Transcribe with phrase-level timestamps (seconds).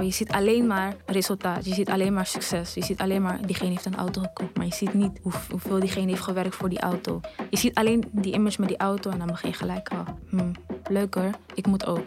[0.00, 3.70] Je ziet alleen maar resultaat, je ziet alleen maar succes, je ziet alleen maar diegene
[3.70, 6.80] heeft een auto gekocht, maar je ziet niet hoe, hoeveel diegene heeft gewerkt voor die
[6.80, 7.20] auto.
[7.50, 10.52] Je ziet alleen die image met die auto en dan begin je gelijk al, hmm,
[10.88, 12.06] leuker, ik moet ook.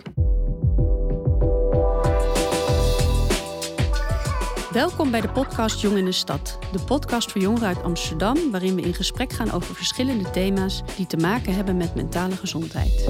[4.71, 6.59] Welkom bij de podcast Jong in de Stad.
[6.71, 11.07] De podcast voor jongeren uit Amsterdam, waarin we in gesprek gaan over verschillende thema's die
[11.07, 13.05] te maken hebben met mentale gezondheid.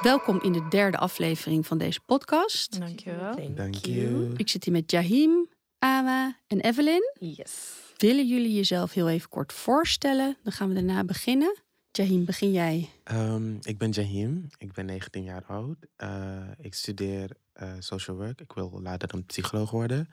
[0.00, 2.78] Welkom in de derde aflevering van deze podcast.
[2.78, 3.54] Dankjewel.
[3.54, 4.32] Dank je.
[4.36, 5.48] Ik zit hier met Jahim,
[5.78, 7.12] Awa en Evelyn.
[7.18, 7.72] Yes.
[7.96, 10.36] Willen jullie jezelf heel even kort voorstellen?
[10.42, 11.56] Dan gaan we daarna beginnen.
[11.90, 12.88] Jahim, begin jij.
[13.04, 15.76] Ehm, ik ben Jahim, ik ben 19 jaar oud.
[15.96, 18.40] Eh, ik studeer eh, social work.
[18.40, 20.08] Ik wil later een psycholoog worden.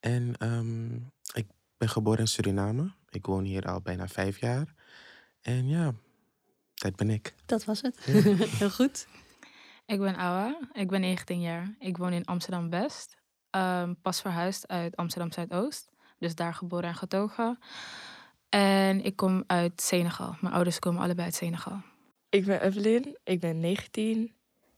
[0.00, 0.94] En ehm,
[1.32, 2.92] ik ben geboren in Suriname.
[3.08, 4.74] Ik woon hier al bijna vijf jaar.
[5.40, 5.94] En ja,
[6.74, 7.34] dat ben ik.
[7.46, 7.96] Dat was het.
[8.58, 9.06] heel goed.
[9.90, 11.74] Ik ben Awa, ik ben 19 jaar.
[11.78, 13.16] Ik woon in Amsterdam-West.
[13.50, 15.88] Ehm, pas verhuisd uit Amsterdam-Zuidoost.
[16.18, 17.58] Dus daar geboren en getogen.
[18.48, 20.36] En ik kom uit Senegal.
[20.40, 21.80] Mijn ouders komen allebei uit Senegal.
[22.28, 24.32] Ik ben Evelyn, ik ben 19.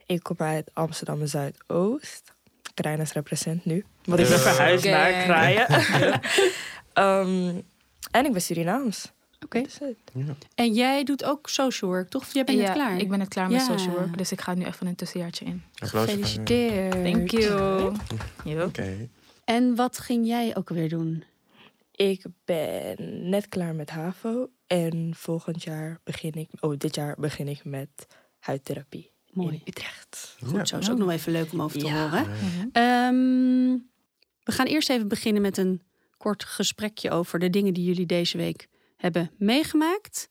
[0.06, 2.32] Ik kom uit Amsterdam Zuidoost.
[2.74, 3.84] Krijners represent nu.
[4.04, 4.42] Want ik ben Ja.
[4.42, 5.22] verhuisd naar.
[5.22, 5.66] Kraaien.
[6.92, 7.60] Ehm,
[8.10, 9.12] en ik ben Surinaams.
[9.44, 9.58] Oké.
[9.58, 9.96] Het.
[10.12, 10.34] Ja.
[10.54, 12.22] En jij doet ook social work, toch?
[12.22, 12.98] Of jij bent ja, net klaar?
[12.98, 13.66] ik ben net klaar met Ja.
[13.78, 14.18] social work.
[14.18, 15.62] Dus ik ga nu even een tussenjaartje in.
[15.74, 16.92] Gefeliciteerd.
[16.92, 17.94] Thank you.
[18.44, 18.64] Yo.
[18.64, 19.08] Oké.
[19.44, 21.24] En wat ging jij ook weer doen?
[21.92, 22.94] Ik ben
[23.28, 24.50] net klaar met HAVO.
[24.66, 26.48] En volgend jaar begin ik...
[26.60, 28.06] Oh, dit jaar begin ik met
[28.38, 29.10] huidtherapie.
[29.32, 29.54] Mooi.
[29.54, 30.36] In Utrecht.
[30.44, 32.08] Goed, zo is ook nog even leuk om over te Ja.
[32.08, 32.22] horen.
[32.30, 32.68] Mhm.
[32.72, 33.78] Ehm,
[34.42, 35.82] we gaan eerst even beginnen met een
[36.16, 38.68] kort gesprekje over de dingen die jullie deze week
[39.02, 40.28] hebben meegemaakt.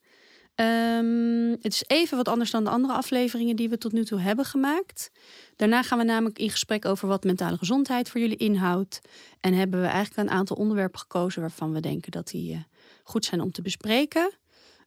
[0.55, 4.19] Ehm, het is even wat anders dan de andere afleveringen die we tot nu toe
[4.19, 5.11] hebben gemaakt.
[5.55, 9.01] Daarna gaan we namelijk in gesprek over wat mentale gezondheid voor jullie inhoudt.
[9.39, 12.59] En hebben we eigenlijk een aantal onderwerpen gekozen waarvan we denken dat die eh,
[13.03, 14.33] goed zijn om te bespreken.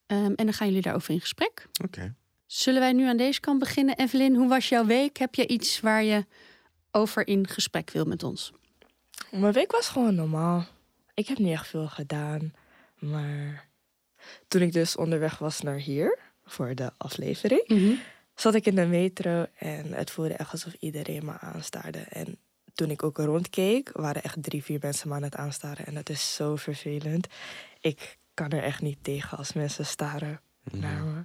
[0.07, 1.67] Ehm, en dan gaan jullie daarover in gesprek.
[1.85, 2.15] Oké.
[2.47, 3.97] Zullen wij nu aan deze kant beginnen?
[3.97, 5.17] Evelyn, hoe was jouw week?
[5.17, 6.25] Heb je iets waar je
[6.91, 8.53] over in gesprek wil met ons?
[9.31, 10.67] Mijn week was gewoon normaal.
[11.15, 12.53] Ik heb niet echt veel gedaan.
[12.99, 13.69] Maar
[14.49, 17.99] toen ik dus onderweg was naar hier voor de aflevering,
[18.35, 21.99] zat ik in de metro en het voelde echt alsof iedereen me aanstaarde.
[21.99, 22.37] En
[22.75, 25.87] toen ik ook rondkeek, waren echt drie, vier mensen me aan het aanstaren.
[25.87, 27.27] En dat is zo vervelend.
[27.81, 30.41] Ik kan er echt niet tegen als mensen staren
[30.73, 31.25] naar me.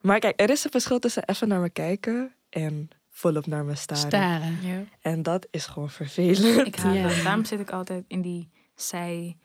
[0.00, 3.74] Maar kijk, er is een verschil tussen even naar me kijken en volop naar me
[3.74, 4.06] staren.
[4.06, 4.58] Staren.
[4.62, 4.82] Ja.
[5.00, 6.66] En dat is gewoon vervelend.
[6.66, 7.08] Ik haat Ja.
[7.08, 7.22] dat.
[7.24, 9.36] Daarom zit ik altijd in die zij...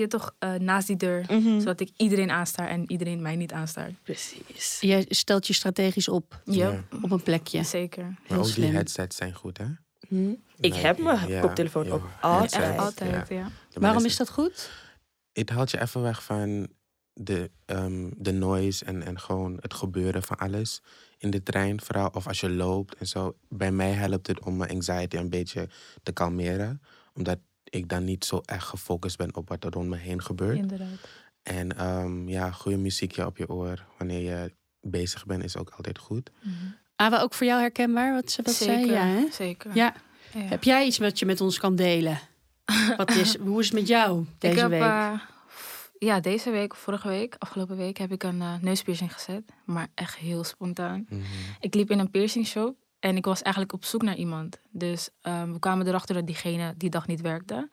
[0.00, 1.24] Je toch, eh, naast die deur.
[1.28, 1.58] Mhm.
[1.58, 4.02] Zodat ik iedereen aanstaar en iedereen mij niet aanstaart.
[4.02, 4.78] Precies.
[4.80, 6.84] Jij stelt je strategisch op Ja.
[7.02, 7.62] op een plekje.
[7.64, 8.02] zeker.
[8.04, 8.66] Maar Heel ook slim.
[8.66, 9.64] die headsets zijn goed, hè?
[10.08, 10.30] Hm?
[10.60, 12.10] Ik Nee, heb mijn ja, koptelefoon headset.
[12.20, 12.62] altijd.
[12.62, 13.50] Echt altijd, ja.
[13.72, 14.70] Waarom is dat goed?
[15.32, 16.68] Het haalt je even weg van
[17.12, 20.82] de, ehm, de noise en, en gewoon het gebeuren van alles
[21.18, 21.80] in de trein.
[21.80, 23.36] Vooral of als je loopt en zo.
[23.48, 25.68] Bij mij helpt het om mijn anxiety een beetje
[26.02, 26.82] te kalmeren.
[27.14, 27.38] Omdat
[27.74, 30.56] ik dan niet zo echt gefocust ben op wat er rond me heen gebeurt.
[30.56, 31.08] Inderdaad.
[31.42, 35.98] En ehm, ja, goede muziekje op je oor wanneer je bezig bent is ook altijd
[35.98, 36.30] goed.
[36.96, 38.78] Ava, ook voor jou herkenbaar wat ze wat zei?
[38.78, 39.26] zeker, Ja, hè?
[39.32, 39.70] zeker.
[39.74, 39.94] ja.
[40.34, 40.40] Ja.
[40.40, 42.20] Heb jij iets wat je met ons kan delen?
[42.96, 44.80] Wat is, hoe is het met jou deze ik heb, week?
[44.80, 45.12] eh,
[45.98, 49.42] ja, deze week, of vorige week, afgelopen week, heb ik een eh, neuspiercing gezet.
[49.64, 51.06] Maar echt heel spontaan.
[51.08, 51.20] Mhm.
[51.60, 54.60] Ik liep in een piercing shop en ik was eigenlijk op zoek naar iemand.
[54.70, 57.68] Dus ehm, we kwamen erachter dat diegene die dag niet werkte.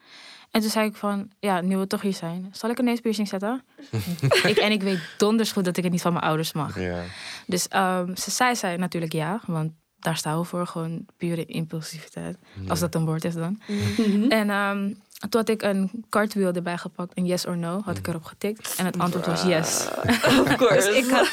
[0.49, 3.27] En toen zei ik van, ja, nu we toch hier zijn, zal ik een neuspiercing
[3.27, 3.63] zetten?
[4.51, 6.79] ik, en ik weet donders goed dat ik het niet van mijn ouders mag.
[6.79, 7.03] Ja.
[7.47, 12.37] Dus ehm, ze zei, zei natuurlijk ja, want daar staan we voor, gewoon pure impulsiviteit.
[12.67, 13.61] Als dat een woord is dan.
[13.67, 14.31] Mhm.
[14.31, 14.93] En ehm,
[15.29, 18.75] toen had ik een cartwheel erbij gepakt, een yes or no, had ik erop getikt.
[18.77, 19.87] En het antwoord was yes.
[20.41, 20.87] Of course.
[20.91, 21.27] Dus ik had,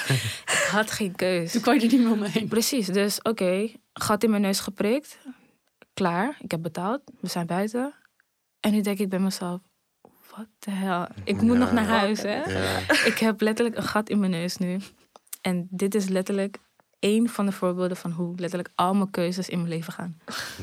[0.47, 1.53] ik had geen keus.
[1.53, 2.49] Toen kwam je er niet meer omheen.
[2.49, 5.19] Precies, dus oké, gat in mijn neus geprikt.
[5.95, 7.95] Klaar, ik heb betaald, we zijn buiten.
[8.61, 9.61] En nu denk ik bij mezelf,
[10.37, 11.59] wat de hel, ik moet Ja.
[11.59, 12.43] nog naar huis hè.
[12.45, 12.79] Ja.
[13.05, 14.79] Ik heb letterlijk een gat in mijn neus nu.
[15.41, 16.59] En dit is letterlijk
[16.99, 20.21] één van de voorbeelden van hoe letterlijk al mijn keuzes in mijn leven gaan.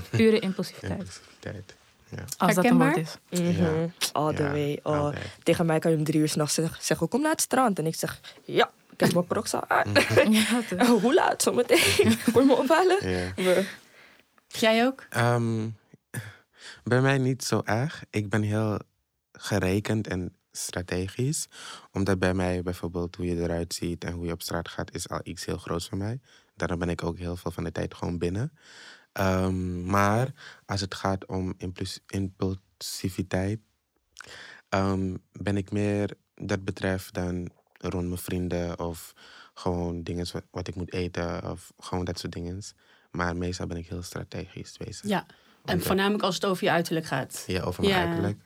[0.10, 1.76] Pure impulsiviteit, Impulsiviteit.
[2.10, 2.24] Ja.
[2.38, 3.18] als dat een woord is.
[3.30, 3.64] Mhm.
[3.64, 3.90] Ja.
[4.12, 4.80] All the Ja, way.
[4.84, 7.80] Oh, tegen mij kan je om drie uur s'nachts zeggen, zeggen, kom naar het strand.
[7.80, 9.92] En ik zeg, ja, ik heb mijn crocs al aan.
[10.30, 10.90] Ja, toch?
[10.90, 11.42] Oh, hoe laat?
[11.42, 12.12] Zometeen?
[12.34, 12.98] Voor me ophalen?
[13.36, 13.66] We-
[14.48, 15.06] Jij ook?
[15.10, 15.68] Ehm,
[16.84, 18.04] bij mij niet zo erg.
[18.10, 18.80] Ik ben heel
[19.32, 21.48] gerekend en strategisch.
[21.92, 25.10] Omdat bij mij bijvoorbeeld hoe je eruit ziet en hoe je op straat gaat, is
[25.10, 26.20] al iets heel groots voor mij.
[26.56, 28.52] Daarom ben ik ook heel veel van de tijd gewoon binnen.
[29.16, 30.34] Ehm, maar
[30.66, 33.60] als het gaat om impuls- impulsiviteit,
[34.70, 39.14] ehm, ben ik meer dat betreft dan rond mijn vrienden of
[39.54, 42.62] gewoon dingen wat, wat ik moet eten of gewoon dat soort dingen.
[43.12, 45.10] Maar meestal ben ik heel strategisch bezig.
[45.10, 45.26] Ja,
[45.66, 47.44] en voornamelijk als het over je uiterlijk gaat.
[47.48, 48.06] Ja, over mijn Ja.
[48.06, 48.42] uiterlijk.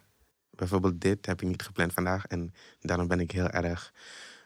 [0.50, 2.26] Bijvoorbeeld dit heb ik niet gepland vandaag.
[2.26, 3.94] En daarom ben ik heel erg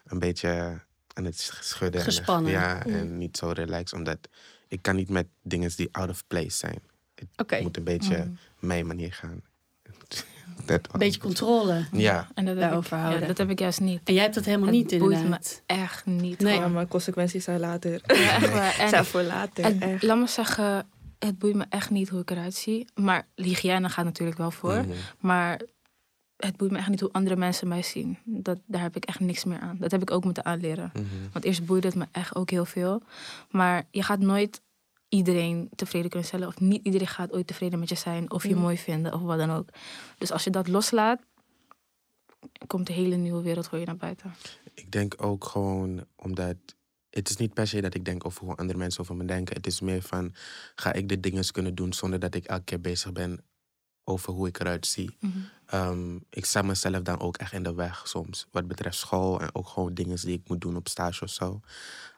[0.05, 0.81] een beetje
[1.13, 1.99] aan het sch- schudden.
[1.99, 2.51] en- Gespannen.
[2.51, 3.93] ja, en niet zo relaxed.
[3.99, 4.29] Omdat
[4.73, 6.79] ik kan niet met dingen die out of place zijn.
[7.35, 8.37] Oké, Het moet een beetje Mm.
[8.59, 9.41] mijn manier gaan.
[10.65, 11.85] Dat een beetje controle.
[11.91, 13.27] Ja, En dat Daarover ik, ja, houden.
[13.27, 14.01] dat heb ik juist niet.
[14.03, 15.61] En jij hebt dat helemaal Het niet boeit inderdaad.
[15.67, 16.39] me echt niet.
[16.39, 16.55] Nee.
[16.55, 16.71] Gewoon.
[16.71, 17.91] maar consequenties zijn later.
[18.05, 18.79] Ja, echt waar.
[18.79, 20.03] En zijn voor later, het- echt.
[20.03, 20.87] laat me zeggen,
[21.19, 22.87] het boeit me echt niet hoe ik eruit zie.
[22.93, 24.73] Maar hygiëne gaat natuurlijk wel voor.
[24.77, 24.89] Mhm.
[25.19, 25.61] Maar
[26.37, 28.17] het boeit me echt niet hoe andere mensen mij zien.
[28.23, 29.77] Dat, daar heb ik echt niks meer aan.
[29.79, 30.91] Dat heb ik ook moeten aanleren.
[30.93, 31.05] Mhm.
[31.31, 33.01] Want eerst boeide het me echt ook heel veel.
[33.49, 34.61] Maar je gaat nooit
[35.13, 36.47] iedereen tevreden kunnen stellen.
[36.47, 38.31] Of niet iedereen gaat ooit tevreden met je zijn.
[38.31, 38.61] Of je Mm.
[38.61, 39.69] mooi vinden of wat dan ook.
[40.17, 41.21] Dus als je dat loslaat,
[42.67, 44.33] komt een hele nieuwe wereld voor je naar buiten.
[44.73, 46.55] Ik denk ook gewoon omdat.
[47.09, 49.55] Het is niet per se dat ik denk over hoe andere mensen over me denken.
[49.55, 50.33] Het is meer van,
[50.75, 53.43] ga ik de dingen kunnen doen zonder dat ik elke keer bezig ben
[54.03, 55.17] over hoe ik eruit zie.
[55.65, 58.47] Ehm, ik sta mezelf dan ook echt in de weg soms.
[58.51, 61.59] Wat betreft school en ook gewoon dingen die ik moet doen op stage of zo.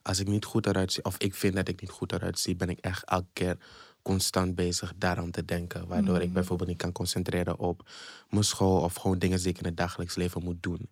[0.01, 2.55] Als ik niet goed eruit zie, of ik vind dat ik niet goed eruit zie,
[2.55, 3.57] ben ik echt elke keer
[4.01, 5.87] constant bezig daaraan te denken.
[5.87, 6.33] Waardoor ik Mhm.
[6.33, 7.89] bijvoorbeeld niet kan concentreren op
[8.29, 10.89] mijn school of gewoon dingen die ik in het dagelijks leven moet doen.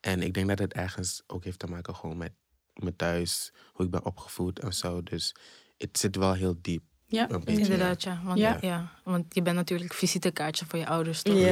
[0.00, 2.32] En ik denk dat het ergens ook heeft te maken gewoon met
[2.74, 5.02] mijn thuis, hoe ik ben opgevoed en zo.
[5.02, 5.34] Dus
[5.78, 6.82] het zit wel heel diep.
[7.08, 7.52] Ja, beetje.
[7.52, 8.20] Inderdaad, ja.
[8.24, 8.58] Want, Ja.
[8.60, 8.92] ja.
[9.04, 11.34] want je bent natuurlijk visitekaartje voor je ouders, toch?
[11.38, 11.44] Ja.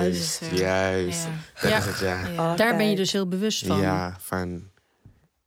[0.00, 1.24] Juist, dus, eh, juist.
[1.24, 1.30] Ja.
[1.60, 1.78] Dat Ja.
[1.78, 2.26] is het, ja.
[2.26, 2.56] Ja.
[2.56, 3.80] daar ben je dus heel bewust van.
[3.80, 4.70] Ja, van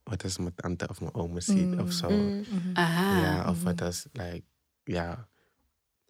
[0.02, 1.78] wat als mijn tante of mijn oma ziet Mm.
[1.80, 2.10] of zo.
[2.10, 2.38] Mm.
[2.38, 2.70] Mhm.
[2.72, 3.20] Aha.
[3.22, 4.42] Ja, of wat als, like,
[4.84, 5.28] ja,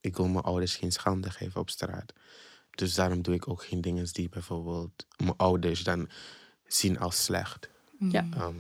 [0.01, 2.13] ik wil mijn ouders geen schande geven op straat.
[2.71, 6.09] Dus daarom doe ik ook geen dingen die bijvoorbeeld mijn ouders dan
[6.67, 7.69] zien als slecht.
[7.99, 8.23] Ja.
[8.23, 8.41] Mhm.
[8.41, 8.55] Ehm,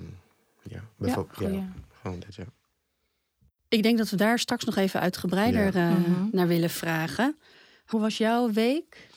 [0.63, 2.45] ja, bijvoorbeeld, ja, gewoon dat, ja.
[3.69, 5.91] Ik denk dat we daar straks nog even uitgebreider Ja.
[5.91, 6.29] eh, Mhm.
[6.33, 7.39] naar willen vragen.
[7.87, 9.09] Hoe was jouw week?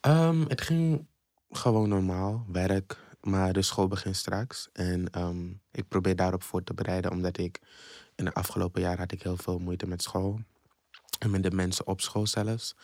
[0.00, 1.06] Ehm, het ging
[1.50, 4.68] gewoon normaal, werk, maar de school begint straks.
[4.72, 7.60] En ehm, ik probeer daarop voor te bereiden, omdat ik
[8.14, 10.40] in de afgelopen jaar had ik heel veel moeite met school.
[11.18, 12.74] En met de mensen op school zelfs,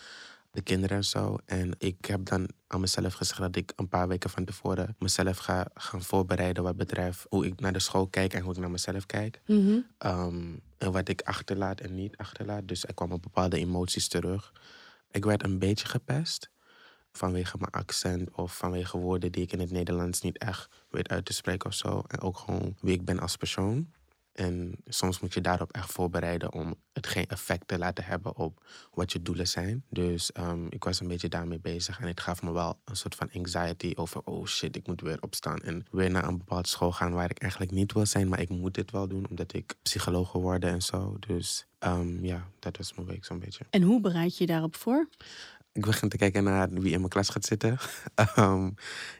[0.56, 1.38] de kinderen en zo.
[1.44, 5.36] En ik heb dan aan mezelf gezegd dat ik een paar weken van tevoren mezelf
[5.36, 8.70] ga gaan voorbereiden wat betreft hoe ik naar de school kijk en hoe ik naar
[8.70, 9.40] mezelf kijk.
[9.46, 9.78] Mhm.
[9.98, 12.68] Ehm, en wat ik achterlaat en niet achterlaat.
[12.68, 14.52] Dus er kwamen bepaalde emoties terug.
[15.10, 16.50] Ik werd een beetje gepest.
[17.12, 21.24] Vanwege mijn accent of vanwege woorden die ik in het Nederlands niet echt weet uit
[21.24, 22.02] te spreken of zo.
[22.06, 23.92] En ook gewoon wie ik ben als persoon.
[24.36, 28.64] En soms moet je daarop echt voorbereiden om het geen effect te laten hebben op
[28.92, 29.84] wat je doelen zijn.
[29.90, 32.00] Dus ehm, ik was een beetje daarmee bezig.
[32.00, 35.22] En het gaf me wel een soort van anxiety over, oh shit, ik moet weer
[35.22, 35.58] opstaan.
[35.58, 38.28] En weer naar een bepaalde school gaan waar ik eigenlijk niet wil zijn.
[38.28, 41.16] Maar ik moet dit wel doen, omdat ik psycholoog wil worden en zo.
[41.26, 43.64] Dus ehm, ja, dat was mijn week zo'n beetje.
[43.70, 45.08] En hoe bereid je je daarop voor?
[45.72, 47.78] Ik begin te kijken naar wie in mijn klas gaat zitten.
[48.14, 48.70] Ehm,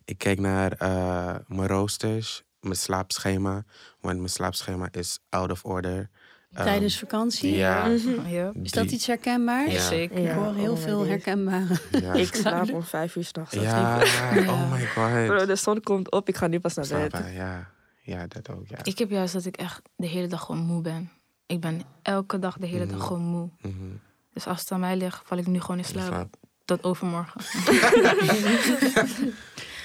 [0.05, 3.65] ik kijk naar eh, mijn roosters, mijn slaapschema.
[4.01, 6.09] Want mijn slaapschema is out of order.
[6.53, 7.57] Ehm, Tijdens vakantie?
[7.57, 7.87] Ja.
[8.27, 8.53] Ja.
[8.63, 9.73] Is dat iets herkenbaars?
[9.73, 9.81] Ja.
[9.81, 10.19] Zeker.
[10.19, 11.77] Ik hoor heel oh veel herkenbare.
[11.91, 12.13] Ja.
[12.13, 13.55] Ik slaap om vijf uur s'nachts.
[13.55, 13.97] ja,
[14.37, 15.27] oh my god.
[15.27, 17.25] Bro, de zon komt op, ik ga nu pas naar bed.
[17.35, 17.71] Ja.
[18.03, 18.79] ja, dat ook, ja.
[18.83, 21.11] Ik heb juist dat ik echt de hele dag gewoon moe ben.
[21.47, 22.97] Ik ben elke dag de hele Mhm.
[22.97, 23.49] dag gewoon moe.
[23.61, 23.73] Mhm.
[24.33, 26.07] Dus als het aan mij ligt, val ik nu gewoon in slaap.
[26.07, 26.37] Slaap.
[26.65, 27.41] Tot overmorgen.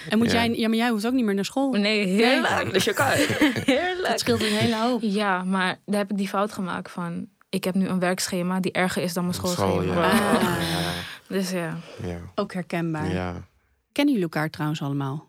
[0.09, 0.45] En moet Ja.
[0.45, 1.71] jij, ja, maar jij hoeft ook niet meer naar school.
[1.71, 2.73] Nee, heerlijk.
[2.73, 3.07] Dus je kan.
[3.17, 3.17] Dat
[3.65, 4.19] Heerlijk.
[4.19, 5.01] scheelt een hele hoop.
[5.01, 7.27] Ja, maar daar heb ik die fout gemaakt van...
[7.49, 9.93] Ik heb nu een werkschema die erger is dan mijn School, schoolschema.
[9.93, 10.11] ja.
[10.11, 10.61] Ah.
[10.71, 10.91] Ja,
[11.27, 11.77] Dus ja.
[12.03, 12.19] ja.
[12.35, 13.11] Ook herkenbaar.
[13.13, 13.47] ja.
[13.91, 15.27] Kennen jullie elkaar trouwens allemaal?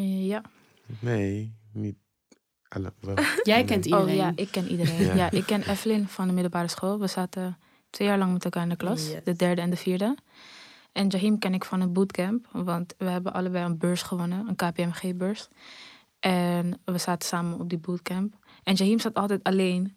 [0.00, 0.42] Ja.
[1.00, 1.96] Nee, niet
[2.68, 2.92] alle.
[3.00, 3.14] wel.
[3.42, 4.16] Jij kent Oh iedereen.
[4.16, 5.04] ja, ik ken iedereen.
[5.04, 5.14] Ja.
[5.14, 5.30] Ja.
[5.30, 6.98] ik ken Evelyn van de middelbare school.
[7.00, 7.58] We zaten
[7.90, 9.06] twee jaar lang met elkaar in de klas.
[9.10, 9.24] Yes.
[9.24, 10.16] De derde en de vierde.
[10.94, 12.46] En Jahim ken ik van een bootcamp.
[12.52, 14.48] Want we hebben allebei een beurs gewonnen.
[14.48, 15.48] Een KPMG-beurs.
[16.20, 18.34] En we zaten samen op die bootcamp.
[18.62, 19.96] En Jahim zat altijd alleen.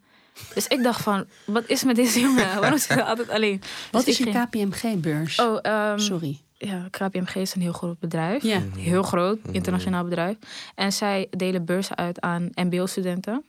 [0.54, 2.60] Dus ik dacht van, wat is met deze jongen?
[2.62, 3.62] Waarom zit hij altijd alleen?
[3.92, 5.40] Wat Dus is ik een KPMG-beurs?
[5.40, 6.42] Oh, ehm, Sorry.
[6.58, 8.44] ja, KPMG is een heel groot bedrijf.
[8.44, 8.62] Ja.
[8.76, 9.54] Heel groot, Mhm.
[9.56, 10.38] internationaal bedrijf.
[10.76, 13.44] En zij delen beurzen uit aan MBO-studenten.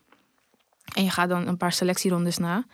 [0.94, 2.64] En je gaat dan een paar selectierondes na.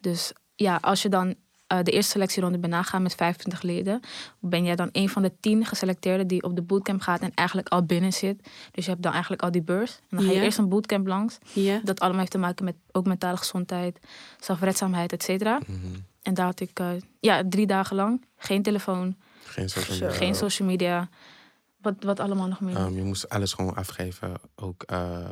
[0.00, 1.34] Dus ja, als je dan
[1.72, 4.00] eh, de eerste selectieronde ben nagaan met 25 leden,
[4.40, 7.68] ben jij dan een van de 10 geselecteerden die op de bootcamp gaat en eigenlijk
[7.68, 8.48] al binnen zit.
[8.70, 10.00] Dus je hebt dan eigenlijk al die beurs.
[10.08, 11.38] En dan ga je eerst een bootcamp langs.
[11.82, 13.98] Dat allemaal heeft te maken met ook mentale gezondheid,
[14.40, 15.60] zelfredzaamheid, et cetera.
[15.66, 15.78] Mhm.
[16.22, 16.88] En daar had ik uh,
[17.20, 20.16] ja, drie dagen lang geen telefoon, Geen social media.
[20.16, 21.08] geen social media.
[21.80, 22.76] Wat, wat allemaal nog meer.
[22.80, 24.34] Um, je moest alles gewoon afgeven.
[24.54, 25.28] Ook uh,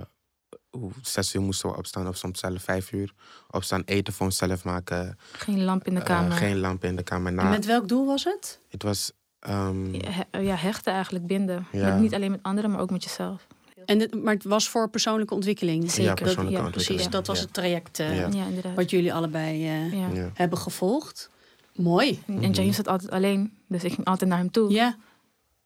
[0.70, 3.12] hoe, zes uur moesten we opstaan, of soms zelf vijf uur.
[3.50, 5.18] Opstaan, eten voor onszelf maken.
[5.32, 6.32] geen lamp in de Uh, kamer.
[6.32, 7.26] geen lamp in de kamer.
[7.28, 8.58] En Na, met welk doel was het?
[8.68, 9.12] Het was...
[9.48, 11.66] um, Ja, he- ja, hechten eigenlijk, binden.
[11.72, 11.92] Ja.
[11.92, 13.46] Met, niet alleen met anderen, maar ook met jezelf.
[13.84, 15.90] En het, maar het was voor persoonlijke ontwikkeling.
[15.90, 16.14] Zeker.
[16.14, 16.86] persoonlijke ja, ontwikkeling.
[16.86, 17.44] Precies, dat was Ja.
[17.44, 18.28] het traject eh, Ja.
[18.32, 18.74] Ja, inderdaad.
[18.74, 20.08] wat jullie allebei eh, Ja.
[20.12, 20.30] ja.
[20.34, 21.30] hebben gevolgd.
[21.74, 22.22] Mooi.
[22.26, 22.50] En.
[22.50, 24.70] James zat altijd alleen, dus ik ging altijd naar hem toe.
[24.70, 24.96] Ja,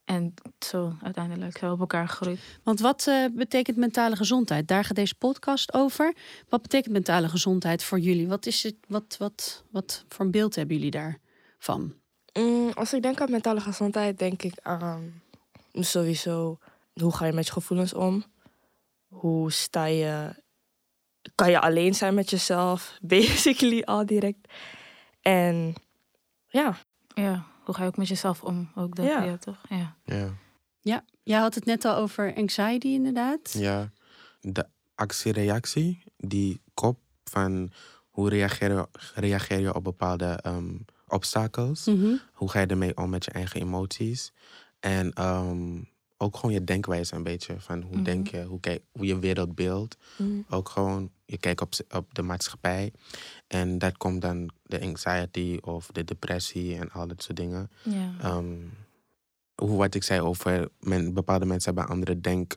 [0.05, 2.41] En zo uiteindelijk we op elkaar gegroeid.
[2.63, 4.69] want wat eh, betekent mentale gezondheid?
[4.69, 6.15] Daar gaat deze podcast over.
[6.49, 8.29] Wat betekent mentale gezondheid voor jullie?
[8.29, 11.95] Wat, is het, wat, wat, wat voor een beeld hebben jullie daarvan?
[12.33, 15.23] Mm, als ik denk aan mentale gezondheid, denk ik aan
[15.73, 16.59] sowieso
[17.01, 18.25] hoe ga je met je gevoelens om?
[19.09, 20.43] Hoe sta je?
[21.35, 22.99] Kan je alleen zijn met jezelf?
[23.03, 24.53] Basically al direct.
[25.23, 25.75] En
[26.49, 26.77] ja,
[27.15, 28.71] Ja, hoe ga je ook met jezelf om?
[28.75, 29.23] Ook dat, Ja.
[29.23, 29.37] ja.
[29.37, 29.57] toch?
[29.69, 29.97] Ja.
[30.05, 30.29] Ja.
[30.81, 33.53] Ja, jij had het net al over anxiety inderdaad.
[33.59, 33.91] ja.
[34.41, 37.73] De actie-reactie, die kop van
[38.11, 41.85] hoe reageer je, reageer je op bepaalde um, obstakels.
[41.87, 42.15] Mhm.
[42.33, 44.33] Hoe ga je ermee om met je eigen emoties?
[44.81, 45.89] En um,
[46.25, 47.61] ook gewoon je denkwijze een beetje.
[47.61, 48.03] Van hoe Mhm.
[48.05, 49.97] denk je, hoe, kijk, hoe je wereldbeeld.
[50.49, 52.93] Ook gewoon, je kijkt op, op de maatschappij.
[53.47, 57.71] En dat komt dan de anxiety of de depressie en al dat soort dingen.
[58.21, 58.57] Ehm,
[59.55, 62.57] hoe wat ik zei over men, bepaalde mensen hebben een andere denk,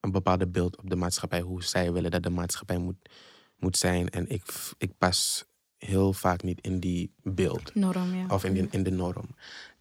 [0.00, 3.08] een bepaalde beeld op de maatschappij, hoe zij willen dat de maatschappij moet,
[3.58, 4.08] moet zijn.
[4.10, 4.42] En ik,
[4.78, 5.44] ik pas
[5.78, 8.26] heel vaak niet in die beeld Norm, ja.
[8.28, 9.28] of in, die, in de norm.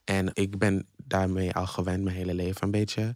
[0.08, 3.16] En ik ben daarmee al gewend mijn hele leven een beetje.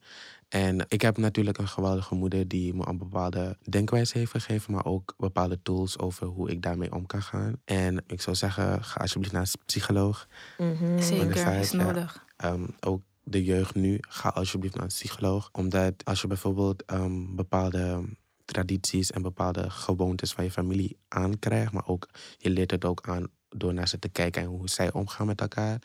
[0.50, 4.86] En ik heb natuurlijk een geweldige moeder die me een bepaalde denkwijze heeft gegeven, maar
[4.86, 7.56] ook bepaalde tools over hoe ik daarmee om kan gaan.
[7.66, 10.28] En ik zou zeggen, ga alsjeblieft naar een psycholoog.
[10.58, 11.02] Mhm.
[11.02, 11.86] Zeker, Onderzijds, is ja.
[11.86, 12.26] nodig.
[12.38, 15.50] Ehm, ook de jeugd nu, ga alsjeblieft naar een psycholoog.
[15.52, 18.04] Omdat als je bijvoorbeeld ehm, bepaalde
[18.46, 23.28] tradities en bepaalde gewoontes van je familie aankrijgt, maar ook je leert het ook aan
[23.56, 25.82] door naar ze te kijken en hoe zij omgaan met elkaar,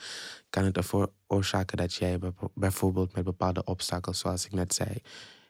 [0.51, 4.91] kan het ervoor oorzaken dat jij bijvo- bijvoorbeeld met bepaalde obstakels, zoals ik net zei,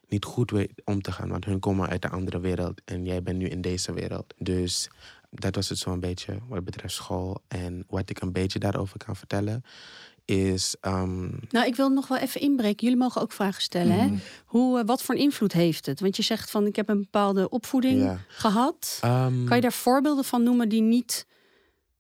[0.08, 1.28] niet goed weet om te gaan.
[1.28, 4.35] Want hun komen uit een andere wereld en jij bent nu in deze wereld.
[4.38, 4.88] Dus
[5.30, 7.42] dat was het zo'n beetje wat betreft school.
[7.49, 9.62] En wat ik een beetje daarover kan vertellen,
[10.25, 10.76] is.
[10.80, 12.85] ehm, Nou, ik wil nog wel even inbreken.
[12.87, 13.92] Jullie mogen ook vragen stellen.
[13.99, 14.06] Hè?
[14.06, 14.16] Mhm.
[14.46, 16.00] Hoe, eh, wat voor een invloed heeft het?
[16.00, 18.18] Want je zegt van ik heb een bepaalde opvoeding Ja.
[18.28, 18.99] gehad.
[19.02, 21.26] ehm, Kan je daar voorbeelden van noemen die niet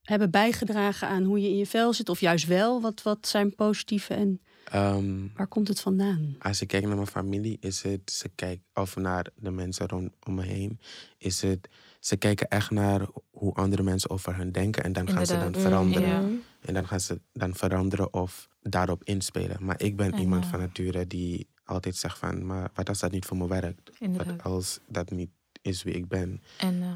[0.06, 2.08] hebben bijgedragen aan hoe je in je vel zit?
[2.08, 2.80] Of juist wel?
[2.80, 6.36] Wat, wat zijn positieve en ehm, waar komt het vandaan?
[6.38, 10.34] als ik kijk naar mijn familie, is het, ze kijken, of naar de mensen rondom
[10.34, 10.80] me heen,
[11.18, 11.68] is het,
[12.00, 15.54] ze kijken echt naar hoe andere mensen over hun denken en dan gaan ze dan
[15.54, 16.08] veranderen.
[16.08, 16.20] Ja.
[16.20, 16.34] Mhm.
[16.60, 19.56] En dan gaan ze dan veranderen of daarop inspelen.
[19.60, 23.10] Maar ik ben En, iemand van nature die altijd zegt van, maar wat als dat
[23.10, 23.90] niet voor me werkt?
[23.98, 24.36] Inderdaad.
[24.42, 25.30] Wat als dat niet
[25.62, 26.42] is wie ik ben?
[26.58, 26.88] En eh,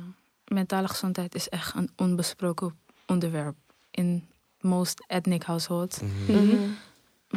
[0.54, 2.74] mentale gezondheid is echt een onbesproken
[3.10, 3.56] onderwerp
[3.90, 4.28] in
[4.60, 5.98] most ethnic households.
[6.00, 6.32] Mhm.
[6.44, 6.56] Mhm.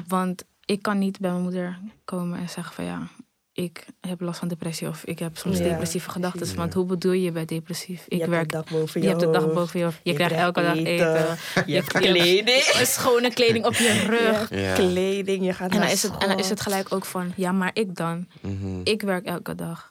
[0.07, 3.07] Want ik kan niet bij mijn moeder komen en zeggen van ja,
[3.53, 6.55] ik heb last van depressie of ik heb soms Ja, depressieve gedachten.
[6.55, 8.03] Want hoe bedoel je bij depressief?
[8.05, 9.53] Je Ik hebt werk, de dag boven je je hebt de dag hoofd.
[9.55, 9.99] boven je hoofd.
[10.03, 10.85] Je, Je krijgt elke dag eten.
[10.93, 11.37] eten.
[11.65, 12.61] Je hebt je- kleding.
[12.87, 14.49] Schone kleding op je rug.
[14.49, 14.73] Ja, Ja.
[14.73, 17.51] Kleding, je gaat En dan, is het, en dan is het gelijk ook van, ja,
[17.51, 18.27] maar ik dan.
[18.41, 18.79] Mhm.
[18.83, 19.89] Ik werk elke dag.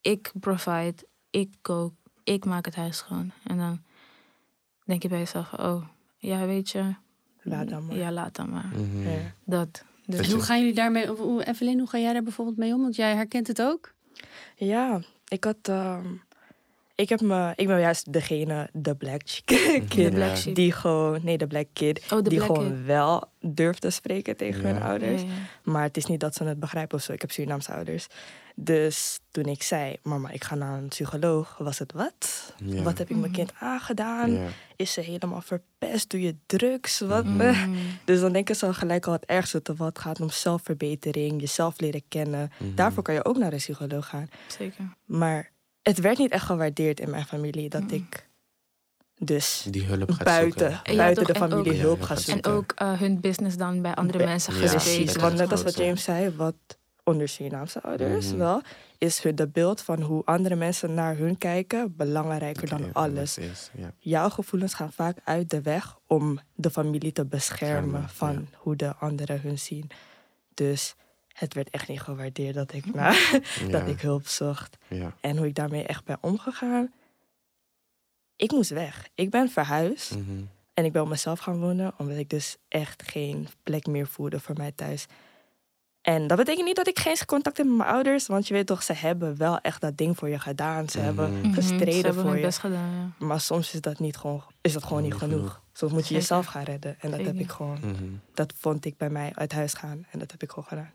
[0.00, 0.94] Ik provide.
[1.30, 1.92] Ik kook.
[2.24, 3.32] Ik maak het huis schoon.
[3.44, 3.82] En dan
[4.88, 5.84] denk je bij jezelf, oh,
[6.16, 6.94] ja, weet je.
[7.42, 7.96] Laat dan maar.
[7.96, 8.70] Ja, laat dan maar.
[8.74, 9.08] Mhm.
[9.08, 9.18] Ja.
[9.44, 9.84] Dat.
[10.06, 11.08] Dus En hoe gaan jullie daarmee,
[11.46, 12.80] Evelyn, hoe ga jij daar bijvoorbeeld mee om?
[12.82, 13.92] Want jij herkent het ook.
[14.56, 15.56] Ja, ik had.
[15.62, 16.06] ehm,
[17.00, 21.38] ik, heb me, ik ben juist degene, de black de kid, black die gewoon, nee,
[21.38, 22.84] de black kid, Oh, de die black gewoon kid.
[22.86, 24.80] wel durft te spreken tegen hun Ja.
[24.88, 25.20] ouders.
[25.22, 25.34] Ja, ja.
[25.72, 27.12] Maar het is niet dat ze het begrijpen of zo.
[27.12, 28.06] Ik heb Surinaamse ouders.
[28.60, 32.52] Dus toen ik zei, mama, ik ga naar een psycholoog, was het wat?
[32.64, 32.82] Ja.
[32.82, 33.38] Wat heb ik mijn Mhm.
[33.40, 34.32] kind aangedaan?
[34.32, 34.46] Ja.
[34.76, 36.10] Is ze helemaal verpest?
[36.10, 37.00] Doe je drugs?
[37.00, 37.24] Wat?
[37.24, 37.68] Mhm.
[37.68, 37.76] Mm.
[38.04, 42.02] Dus dan denken ze gelijk al het ergste te wat gaat om zelfverbetering, jezelf leren
[42.08, 42.50] kennen.
[42.58, 42.74] Mhm.
[42.74, 44.28] Daarvoor kan je ook naar een psycholoog gaan.
[44.46, 44.84] Zeker.
[45.04, 45.50] Maar
[45.88, 47.88] het werd niet echt gewaardeerd in mijn familie dat Mm.
[47.90, 48.26] ik
[49.18, 50.84] dus Die hulp gaat buiten, zoeken.
[50.84, 52.52] En ja, buiten de en familie ook- hulp Ja, ga gaat En zoeken.
[52.52, 55.62] ook eh, hun business dan bij andere Be- mensen Ja, gaan precies, want net als
[55.62, 56.54] wat James zei, wat
[57.04, 58.36] onder Surinaamse ouders Mhm.
[58.38, 58.62] wel,
[58.98, 63.38] is hun de beeld van hoe andere mensen naar hun kijken belangrijker dan alles.
[63.38, 63.70] Is.
[63.98, 68.56] Jouw gevoelens gaan vaak uit de weg om de familie te beschermen van ja.
[68.58, 69.90] hoe de anderen hun zien.
[70.54, 70.94] Dus
[71.38, 72.84] het werd echt niet gewaardeerd dat ik,
[73.70, 74.76] dat ik hulp zocht.
[74.88, 75.12] Ja.
[75.20, 76.92] En hoe ik daarmee echt ben omgegaan.
[78.36, 79.08] Ik moest weg.
[79.14, 80.16] Ik ben verhuisd.
[80.16, 80.42] Mhm.
[80.74, 84.40] En ik ben op mezelf gaan wonen, omdat ik dus echt geen plek meer voelde
[84.40, 85.06] voor mij thuis.
[86.14, 88.66] En dat betekent niet dat ik geen contact heb met mijn ouders, want je weet
[88.66, 90.88] toch, ze hebben wel echt dat ding voor je gedaan.
[90.88, 91.38] Ze hebben Mhm.
[91.40, 92.44] Mhm, ze gestreden hebben voor hun je.
[92.46, 93.26] best gedaan, ja.
[93.26, 95.36] Maar soms is dat niet gewoon, is dat gewoon Niet niet genoeg.
[95.38, 95.62] genoeg.
[95.72, 96.20] Soms moet je Zeker.
[96.22, 96.96] jezelf gaan redden.
[97.00, 98.04] En dat heb ik gewoon, Mhm.
[98.34, 100.06] dat vond ik bij mij uit huis gaan.
[100.10, 100.90] En dat heb ik gewoon gedaan.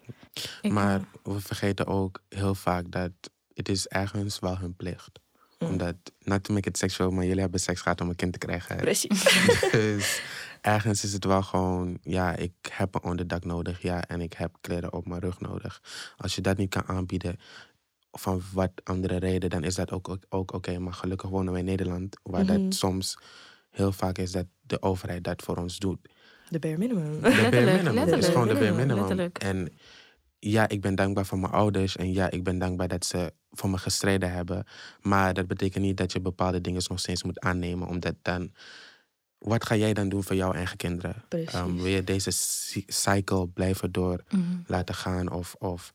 [0.61, 3.11] Ik, Maar we vergeten ook heel vaak dat
[3.53, 5.19] het is ergens wel hun plicht.
[5.59, 5.67] Mm.
[5.69, 8.37] Omdat, not to make it sexual, maar jullie hebben seks gehad om een kind te
[8.39, 8.75] krijgen.
[8.77, 9.23] Precies.
[9.71, 10.21] dus
[10.63, 14.57] ergens is het wel gewoon, ja, ik heb een onderdak nodig, ja, en ik heb
[14.61, 15.81] kleren op mijn rug nodig.
[16.17, 17.35] Als je dat niet kan aanbieden,
[18.11, 20.79] van wat andere reden, dan is dat ook, ook, ook oké.
[20.79, 22.63] Maar gelukkig wonen wij in Nederland, waar Mhm.
[22.63, 23.17] dat soms
[23.69, 26.09] heel vaak is dat de overheid dat voor ons doet.
[26.49, 27.13] De bare minimum.
[27.13, 27.85] De bare Letterlijk, minimum.
[27.85, 29.17] Het is letterlijk, gewoon de bare letterlijk, minimum.
[29.17, 29.37] letterlijk.
[29.37, 29.73] En
[30.39, 31.95] ja, ik ben dankbaar voor mijn ouders.
[31.95, 34.65] En ja, ik ben dankbaar dat ze voor me gestreden hebben.
[35.01, 37.87] Maar dat betekent niet dat je bepaalde dingen nog steeds moet aannemen.
[37.87, 38.51] Omdat dan...
[39.43, 41.15] Wat ga jij dan doen voor jouw eigen kinderen?
[41.27, 41.53] Precies.
[41.53, 44.41] Um, wil je deze cy- cycle blijven door mhm.
[44.67, 45.31] laten gaan?
[45.31, 45.91] Of, of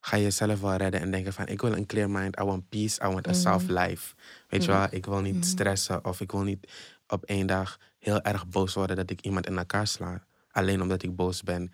[0.00, 1.46] ga je jezelf wel redden en denken van...
[1.46, 3.40] Ik wil een clear mind, I want peace, I want a Mhm.
[3.40, 4.14] soft life.
[4.48, 4.86] Weet je wel?
[4.90, 5.42] Ik wil niet Mhm.
[5.44, 6.72] stressen of ik wil niet
[7.08, 10.22] op één dag heel erg boos worden dat ik iemand in elkaar sla.
[10.50, 11.72] Alleen omdat ik boos ben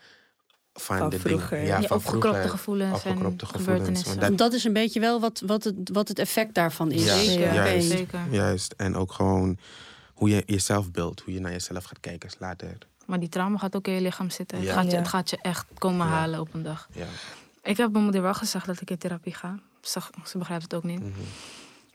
[0.75, 1.49] van, Van de vroeger.
[1.51, 1.67] dingen.
[1.67, 2.51] Ja, Ja, van opgekropte vroeger.
[2.51, 6.19] gevoelens en opgekropte gevoelens, want dat is een beetje wel wat, wat, het, wat het
[6.19, 7.05] effect daarvan is.
[7.05, 8.21] Ja, Zeker, zeker.
[8.31, 8.73] Juist.
[8.77, 9.59] En ook gewoon
[10.25, 12.79] hoe je jezelf beeldt, hoe je naar jezelf gaat kijken later.
[13.07, 14.61] Maar die trauma gaat ook in je lichaam zitten.
[14.61, 14.65] Ja.
[14.65, 14.97] Het, gaat je, Ja.
[14.99, 16.13] het gaat je echt komen Ja.
[16.13, 16.89] halen op een dag.
[16.93, 17.07] Ja.
[17.63, 19.59] Ik heb mijn moeder wel gezegd dat ik in therapie ga.
[19.81, 21.01] Ze, ze begrijpt het ook niet.
[21.01, 21.21] Mhm.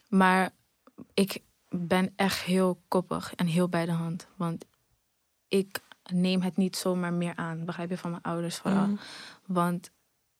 [0.08, 0.50] Maar
[1.14, 4.28] ik ben echt heel koppig en heel bij de hand.
[4.36, 4.66] Want
[5.48, 5.80] ik
[6.12, 7.66] neem het niet zomaar meer aan.
[7.66, 8.88] Begrijp je van mijn ouders vooral.
[8.88, 8.96] Mhm.
[9.46, 9.92] Want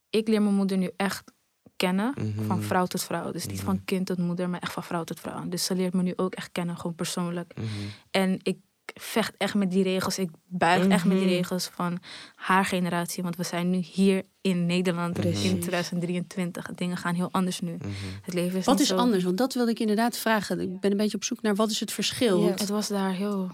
[0.10, 1.32] ik leer mijn moeder nu echt
[1.80, 2.14] kennen.
[2.18, 2.46] Mhm.
[2.48, 3.32] Van vrouw tot vrouw.
[3.32, 3.66] Dus niet Mhm.
[3.66, 5.48] van kind tot moeder, maar echt van vrouw tot vrouw.
[5.50, 7.54] Dus ze leert me nu ook echt kennen, gewoon persoonlijk.
[7.56, 7.66] Mhm.
[8.12, 8.58] En ik
[8.94, 10.18] vecht echt met die regels.
[10.20, 11.36] Ik buig echt met die Mhm.
[11.36, 12.00] regels van
[12.36, 13.24] haar generatie.
[13.24, 15.52] Want we zijn nu hier in Nederland Precies.
[15.52, 16.72] in 2023.
[16.76, 17.72] Dingen gaan heel anders nu.
[17.76, 17.88] Mhm.
[18.22, 18.96] Het leven is Wat is zo...
[18.98, 19.24] anders?
[19.24, 20.60] Want dat wilde ik inderdaad vragen.
[20.60, 22.38] Ik ben een beetje op zoek naar wat is het verschil.
[22.40, 22.46] Ja.
[22.48, 23.50] Want Het was daar heel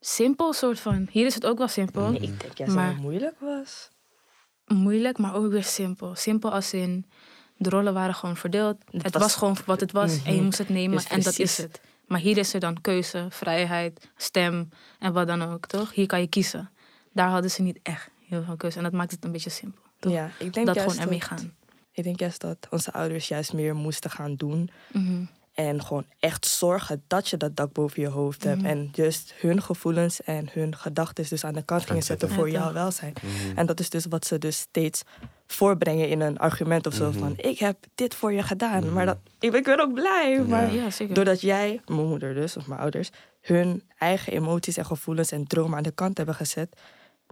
[0.00, 1.08] simpel, soort van.
[1.10, 2.06] Hier is het ook wel simpel.
[2.12, 2.14] Mhm.
[2.22, 3.88] Ik denk juist Maar- dat het moeilijk was.
[4.68, 6.14] Moeilijk, maar ook weer simpel.
[6.14, 7.04] Simpel als in
[7.56, 8.76] de rollen waren gewoon verdeeld.
[8.90, 10.44] Het, Het was, was- gewoon wat het was en je Mhm.
[10.44, 11.80] moest het nemen Dus en dat is het.
[12.06, 15.94] Maar hier is er dan keuze, vrijheid, stem en wat dan ook, toch?
[15.94, 16.70] Hier kan je kiezen.
[17.12, 19.82] Daar hadden ze niet echt heel veel keuze en dat maakt het een beetje simpel.
[19.98, 20.12] Toch?
[20.12, 21.54] Ja, ik denk dat juist gewoon ermee dat- gaan.
[21.92, 24.70] Ik denk juist dat onze ouders juist meer moesten gaan doen.
[24.92, 25.24] Mhm.
[25.66, 28.58] En gewoon echt zorgen dat je dat dak boven je hoofd hebt.
[28.60, 28.66] Mhm.
[28.66, 32.72] En just hun gevoelens en hun gedachten dus aan de kant gingen zetten voor jouw
[32.72, 33.12] welzijn.
[33.22, 33.58] Mhm.
[33.58, 35.02] En dat is dus wat ze dus steeds
[35.46, 37.08] voorbrengen in een argument of zo.
[37.10, 37.18] Mhm.
[37.18, 38.84] Van ik heb dit voor je gedaan.
[38.84, 38.92] Mhm.
[38.92, 40.40] Maar dat, ik, ben- ik ben ook blij.
[40.48, 41.14] Maar Ja, zeker.
[41.14, 45.76] doordat jij, mijn moeder dus, of mijn ouders, hun eigen emoties en gevoelens en dromen
[45.76, 46.80] aan de kant hebben gezet,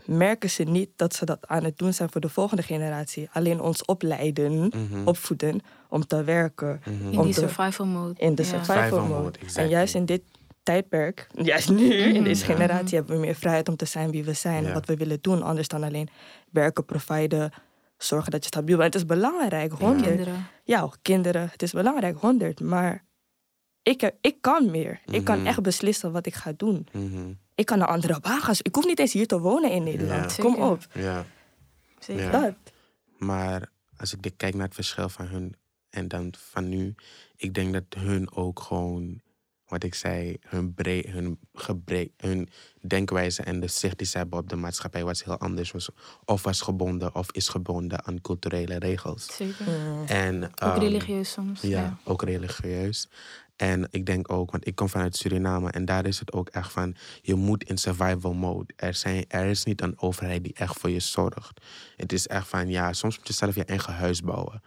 [0.07, 3.29] merken ze niet dat ze dat aan het doen zijn voor de volgende generatie.
[3.33, 5.07] Alleen ons opleiden, Mhm.
[5.09, 7.09] opvoeden om te werken Mhm.
[7.13, 8.15] in om die survival mode.
[8.21, 8.49] in de Ja.
[8.49, 9.39] survival Survival mode.
[9.45, 10.23] mode, En juist in dit
[10.63, 12.53] tijdperk, juist nu, in deze Mhm.
[12.53, 14.67] generatie, hebben we meer vrijheid om te zijn wie we zijn.
[14.67, 16.09] En wat we willen doen, anders dan alleen
[16.51, 17.53] werken, providen,
[17.99, 18.93] zorgen dat je stabiel bent.
[18.95, 20.07] Het is belangrijk, honderd.
[20.07, 20.47] Kinderen.
[20.65, 22.61] Ja, kinderen, het is belangrijk, honderd.
[22.61, 23.05] Maar
[23.83, 25.01] ik, heb, ik kan meer.
[25.07, 26.87] Ik kan echt beslissen wat ik ga doen.
[27.57, 28.63] Ik kan naar andere wagens.
[28.63, 30.37] Ik hoef niet eens hier te wonen in Nederland.
[30.37, 30.43] Ja.
[30.43, 30.71] Kom Zeker.
[30.71, 30.87] op.
[30.93, 31.25] Ja.
[31.99, 32.25] Zeker.
[32.25, 32.31] Ja.
[32.31, 32.55] Dat.
[33.19, 35.57] Maar als ik kijk naar het verschil van hun
[35.91, 36.95] en dan van nu,
[37.37, 39.21] ik denk dat hun ook gewoon,
[39.69, 42.49] wat ik zei, hun, bre hun, gebre hun
[42.81, 45.71] denkwijze en de zicht die ze hebben op de maatschappij was heel anders.
[45.71, 45.89] Was,
[46.25, 49.37] of was gebonden of is gebonden aan culturele regels.
[49.37, 49.67] Zeker.
[50.07, 51.61] En, Ook ehm, religieus soms.
[51.61, 51.99] Ja, Ja.
[52.05, 53.09] ook religieus.
[53.57, 56.73] En ik denk ook, want ik kom vanuit Suriname en daar is het ook echt
[56.73, 58.73] van, je moet in survival mode.
[58.77, 61.61] Er, zijn, er is niet een overheid die echt voor je zorgt.
[61.97, 64.63] Het is echt van, ja, soms moet je zelf je eigen huis bouwen.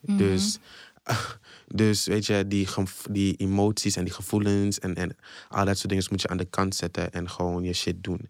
[0.00, 0.16] Mhm.
[0.16, 0.58] Dus,
[1.82, 2.68] dus weet je, die,
[3.10, 5.16] die emoties en die gevoelens en, en
[5.48, 8.28] al dat soort dingen moet je aan de kant zetten en gewoon je shit doen.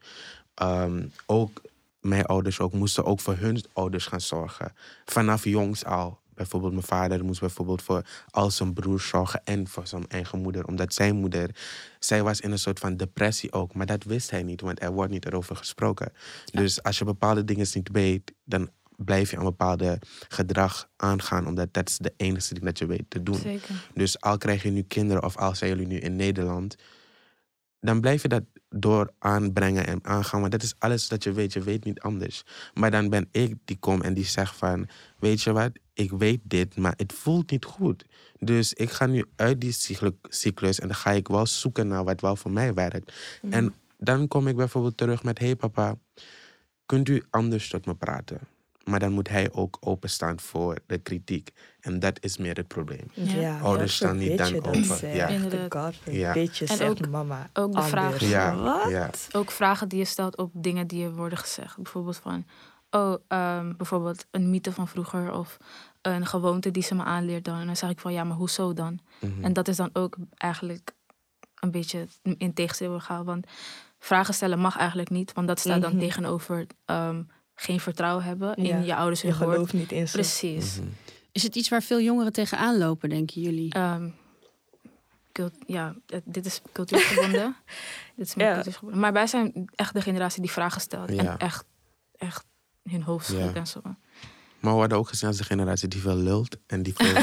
[0.54, 1.60] Ehm, ook
[2.00, 4.72] mijn ouders ook, moesten ook voor hun ouders gaan zorgen.
[5.04, 6.18] Vanaf jongs al.
[6.34, 10.66] Bijvoorbeeld mijn vader moest bijvoorbeeld voor al zijn broers zorgen en voor zijn eigen moeder.
[10.66, 11.50] Omdat zijn moeder,
[11.98, 13.74] zij was in een soort van depressie ook.
[13.74, 16.12] Maar dat wist hij niet, want er wordt niet erover gesproken.
[16.52, 21.74] Dus als je bepaalde dingen niet weet, dan blijf je een bepaalde gedrag aangaan, omdat
[21.74, 23.38] dat is de enige ding dat je weet te doen.
[23.38, 23.74] Zeker.
[23.94, 26.76] Dus al krijg je nu kinderen of al zijn jullie nu in Nederland,
[27.80, 30.40] dan blijf je dat door aanbrengen en aangaan.
[30.40, 31.52] Want dat is alles dat je weet.
[31.52, 32.42] Je weet niet anders.
[32.74, 36.40] Maar dan ben ik die kom en die zegt van, weet je wat, ik weet
[36.42, 38.04] dit, maar het voelt niet goed.
[38.38, 42.04] Dus ik ga nu uit die cyclu- cyclus en dan ga ik wel zoeken naar
[42.04, 43.12] wat wel voor mij werkt.
[43.50, 45.96] En dan kom ik bijvoorbeeld terug met, hey papa,
[46.86, 48.38] kunt u anders tot me praten?
[48.86, 51.50] Maar dan moet hij ook openstaan voor de kritiek.
[51.80, 53.10] En dat is meer het probleem.
[53.12, 53.34] Ja.
[53.40, 54.82] Ja, Ouders staan niet dan open.
[55.00, 55.08] Ja.
[55.14, 55.26] Ja.
[55.26, 55.94] Inderdaad.
[56.04, 56.32] God Ja.
[56.32, 58.90] forbid je En ook- mama ook de vraag- Ja, Wat?
[58.90, 59.10] ja.
[59.32, 61.76] Ook vragen die je stelt op dingen die je worden gezegd.
[61.76, 62.44] Bijvoorbeeld van,
[62.90, 65.56] oh, ehm, bijvoorbeeld een mythe van vroeger of
[66.02, 67.58] een gewoonte die ze me aanleert dan.
[67.60, 68.98] En dan zeg ik van, ja, maar hoezo dan?
[69.20, 69.44] Mhm.
[69.44, 70.94] En dat is dan ook eigenlijk
[71.60, 72.06] een beetje
[72.38, 73.24] in tegenstelling gaan.
[73.24, 73.46] Want
[73.98, 76.00] vragen stellen mag eigenlijk niet, want dat staat dan Mhm.
[76.00, 77.22] tegenover ehm,
[77.56, 79.38] geen vertrouwen hebben in je ouders Je woord.
[79.38, 80.12] gelooft niet in ze.
[80.12, 80.76] Precies.
[80.78, 80.86] Mhm.
[81.32, 83.72] Is het iets waar veel jongeren tegenaan lopen, denken jullie?
[83.72, 84.08] Ehm,
[85.66, 87.56] ja, dit is cultuurgebonden.
[88.16, 88.54] dit is meer Ja.
[88.54, 88.98] cultuurgebonden.
[89.00, 91.10] Maar wij zijn echt de generatie die vragen stelt.
[91.12, 91.18] Ja.
[91.22, 91.64] En echt,
[92.16, 92.44] echt
[92.82, 93.54] hun hoofd schudt Ja.
[93.54, 93.80] en zo.
[94.60, 97.14] Maar we worden ook gezien als de generatie die veel lult en die, veel,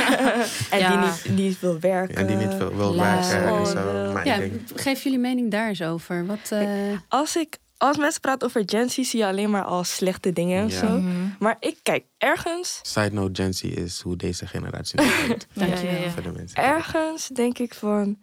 [0.72, 0.90] En Ja.
[1.02, 2.16] die niet, niet wil werken.
[2.16, 3.28] en die niet veel wil Laat.
[3.28, 4.12] werken en Oh, zo.
[4.14, 6.26] Maar ja, ik denk, geef jullie mening daar eens over.
[6.26, 9.96] Wat, eh, Als, ik, als mensen praten over Gen Z, zie je alleen maar als
[9.96, 10.78] slechte dingen en Ja.
[10.80, 10.88] zo.
[10.88, 11.10] Mhm.
[11.40, 15.48] Maar ik kijk, ergens, side note, Gen Z is hoe deze generatie denkt.
[15.54, 18.18] Ja, ja, ergens denk ik van...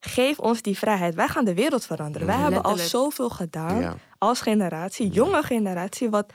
[0.00, 1.14] Geef ons die vrijheid.
[1.14, 2.26] Wij gaan de wereld veranderen.
[2.26, 2.44] Wij Mhm.
[2.44, 6.32] hebben al zoveel gedaan als generatie, jonge generatie, wat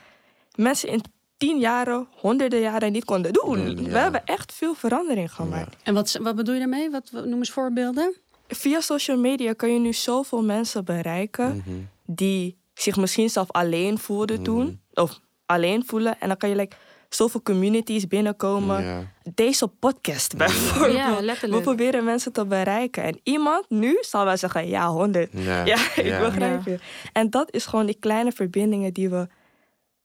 [0.54, 1.02] mensen in
[1.36, 3.84] tien jaren, honderden jaren niet konden doen.
[3.90, 5.76] We hebben echt veel verandering gemaakt.
[5.82, 6.90] en wat, wat bedoel je daarmee?
[6.90, 8.14] Wat, wat- noem eens voorbeelden.
[8.48, 11.76] Via social media kun je nu zoveel mensen bereiken Mhm.
[12.06, 14.44] die zich misschien zelf alleen voelden Mhm.
[14.44, 14.80] toen.
[14.94, 16.20] Of alleen voelen.
[16.20, 16.76] En dan kan je like,
[17.08, 19.10] zoveel communities binnenkomen.
[19.34, 21.40] Deze podcast bijvoorbeeld.
[21.40, 23.02] We proberen mensen te bereiken.
[23.02, 25.30] En iemand nu zal wel zeggen, ja, 100.
[25.32, 25.64] Ja.
[25.64, 26.78] Ja, ik begrijp je.
[27.12, 29.26] En dat is gewoon die kleine verbindingen die, we,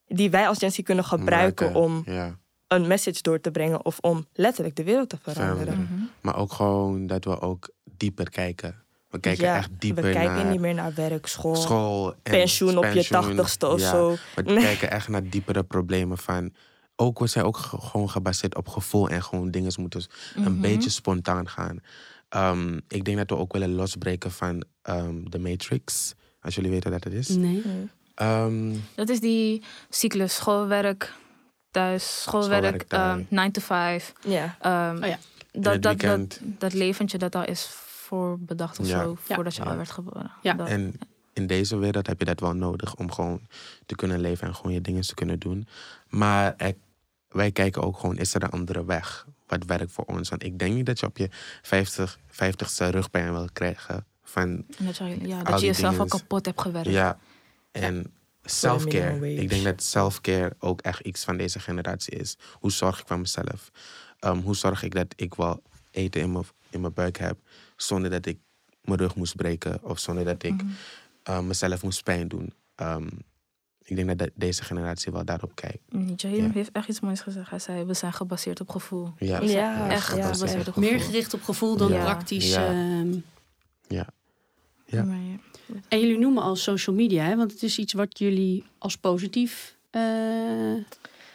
[0.08, 1.82] die wij als Gen kunnen gebruiken Maken.
[1.82, 2.04] om
[2.68, 5.58] een message door te brengen of om letterlijk de wereld te veranderen.
[5.58, 5.88] Veranderen.
[5.92, 6.04] Mhm.
[6.22, 8.84] Maar ook gewoon dat we ook dieper kijken.
[9.10, 12.12] We kijken ja, echt dieper we kijken naar niet meer naar werk, school, school.
[12.12, 13.90] En pensioen op je tachtigste of Ja.
[13.90, 14.16] zo.
[14.36, 14.64] We Nee.
[14.64, 16.54] kijken echt naar diepere problemen van...
[16.96, 20.46] Ook, we zijn ook ge- gewoon gebaseerd op gevoel en gewoon dingen moeten Mhm.
[20.48, 21.80] een beetje spontaan gaan.
[22.30, 26.14] Ehm, ik denk dat we ook willen losbreken van ehm The Matrix.
[26.42, 27.28] Als jullie weten wat dat is.
[27.30, 27.64] Nee.
[28.16, 31.14] Ehm, Dat is die cyclus schoolwerk,
[31.72, 33.24] thuis, schoolwerk, Schoolwerk, thuis.
[33.30, 34.14] 9 to 5.
[34.28, 34.56] Ja.
[34.62, 35.18] Ehm, Oh ja.
[35.52, 37.70] dat, dat, dat, dat leventje dat al is
[38.06, 39.04] voor bedacht of Ja.
[39.04, 39.36] zo, Ja.
[39.36, 39.70] voordat je Ja.
[39.70, 40.32] al werd geboren.
[40.42, 40.54] Ja.
[40.54, 40.94] Dat- En
[41.34, 43.40] in deze wereld heb je dat wel nodig om gewoon
[43.86, 45.68] te kunnen leven en gewoon je dingen te kunnen doen.
[46.10, 46.74] Maar er-
[47.30, 49.28] wij kijken ook gewoon, is er een andere weg?
[49.48, 50.30] Wat werkt voor ons?
[50.30, 51.30] Want ik denk niet dat je op je
[51.62, 54.06] 50, 50ste rugpijn wil krijgen.
[54.24, 56.90] Van, en dat, je, ja, dat je jezelf al kapot hebt gewerkt.
[56.90, 57.18] ja,
[57.72, 58.12] en
[58.44, 59.34] self-care.
[59.36, 62.38] Ik denk dat self-care ook echt iets van deze generatie is.
[62.54, 63.72] Hoe zorg ik voor mezelf?
[64.20, 67.38] Ehm, hoe zorg ik dat ik wel eten in mijn, in mijn buik heb
[67.76, 68.38] zonder dat ik
[68.82, 70.66] mijn rug moest breken of zonder dat ik Mhm.
[71.30, 72.54] uh, mezelf moest pijn doen.
[72.76, 73.10] Um,
[73.84, 75.80] ik denk dat de- deze generatie wel daarop kijkt.
[76.22, 76.52] Jahim Ja.
[76.54, 77.50] heeft echt iets moois gezegd.
[77.50, 79.14] Hij zei, we zijn gebaseerd op gevoel.
[79.18, 80.90] Ja, Ja, echt ja, gebaseerd op gevoel.
[80.92, 82.04] Meer gericht op gevoel dan Ja.
[82.04, 82.54] praktisch.
[82.54, 82.66] Ja.
[82.68, 83.12] ehm.
[83.88, 84.08] Ja.
[84.86, 85.04] Ja.
[85.04, 85.04] Ja.
[85.88, 87.36] en jullie noemen al social media, hè?
[87.36, 90.02] want het is iets wat jullie als positief eh,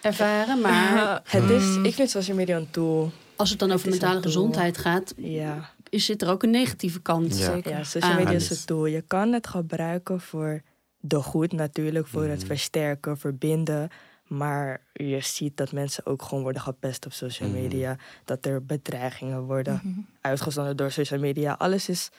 [0.03, 0.61] ervaren.
[0.61, 1.85] Maar Het is, Mm.
[1.85, 3.11] ik vind social media een tool.
[3.37, 5.70] als het dan over Het mentale gezondheid gaat, Ja.
[5.90, 7.38] Is, zit er ook een negatieve kant.
[7.38, 7.44] Ja.
[7.53, 7.70] Zeker.
[7.70, 8.18] Ja, social Ah.
[8.18, 8.87] media is een tool.
[8.87, 10.62] Je kan het gebruiken voor
[11.00, 12.46] de goed natuurlijk, voor het Mhm.
[12.46, 13.88] versterken, verbinden.
[14.26, 17.61] Maar je ziet dat mensen ook gewoon worden gepest op social Mhm.
[17.61, 17.96] media.
[18.24, 19.98] Dat er bedreigingen worden Mhm.
[20.20, 21.53] uitgezonden door social media.
[21.59, 22.11] Alles is...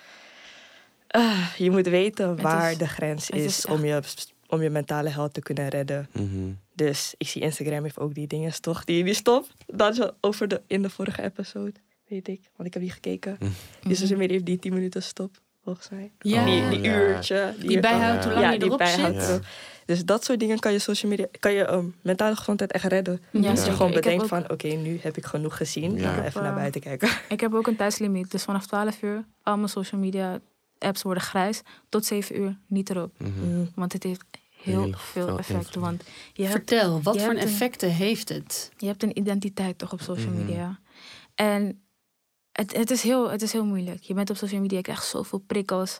[1.08, 4.02] Ah, je moet weten Het waar is- de grens het is, is om, je,
[4.48, 6.08] om je mentale health te kunnen redden.
[6.12, 6.52] Mhm.
[6.76, 9.48] Dus ik zie Instagram heeft ook die dingen toch, die, die stop.
[9.68, 11.74] Dat is over de, in de vorige episode,
[12.12, 12.42] weet ik.
[12.56, 13.38] Want ik heb die gekeken.
[13.40, 13.52] Mhm.
[13.82, 16.12] Die social media heeft die 10 minuten stop, volgens mij.
[16.20, 16.46] Ja.
[16.46, 16.96] Die, die Ja.
[17.00, 17.54] uurtje.
[17.60, 19.40] Die je bijhoudt hoe lang ja, je die erop zit.
[19.86, 23.22] Dus dat soort dingen kan je social media, kan je um, mentale gezondheid echt redden.
[23.32, 23.74] Ja, Als je zeker.
[23.74, 25.96] gewoon bedenkt ook- van, oké, nu heb ik genoeg gezien.
[25.96, 26.10] Ja.
[26.10, 27.10] Ik ga even naar buiten kijken.
[27.30, 28.32] Ik heb ook een tijdslimiet.
[28.32, 30.40] Dus vanaf 12 uur, al mijn social media
[30.80, 31.62] apps worden grijs.
[31.90, 33.12] Tot 7 uur niet erop.
[33.20, 33.30] Mhm.
[33.50, 33.72] Mm.
[33.76, 34.22] Want het heeft
[34.64, 35.82] heel, Heel veel veel effecten.
[35.82, 38.72] Want je hebt, Vertel, wat je voor hebt een- effecten heeft het?
[38.78, 40.46] je hebt een identiteit toch op social Mhm.
[40.46, 40.80] media.
[41.36, 41.81] En
[42.52, 44.02] het, het, is heel, het is heel moeilijk.
[44.04, 46.00] Je bent op social media, je krijgt zoveel prikkels.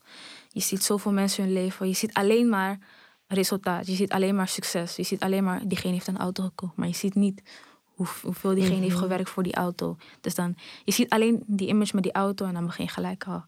[0.50, 1.88] Je ziet zoveel mensen hun leven.
[1.88, 2.80] Je ziet alleen maar
[3.28, 3.88] resultaat.
[3.88, 4.96] Je ziet alleen maar succes.
[4.96, 6.76] Je ziet alleen maar, diegene heeft een auto gekocht.
[6.76, 7.42] Maar je ziet niet
[7.84, 9.02] hoe, hoeveel diegene heeft Mhm.
[9.04, 9.98] gewerkt voor die auto.
[10.22, 13.24] Dus dan, je ziet alleen die image met die auto en dan begin je gelijk
[13.28, 13.44] al.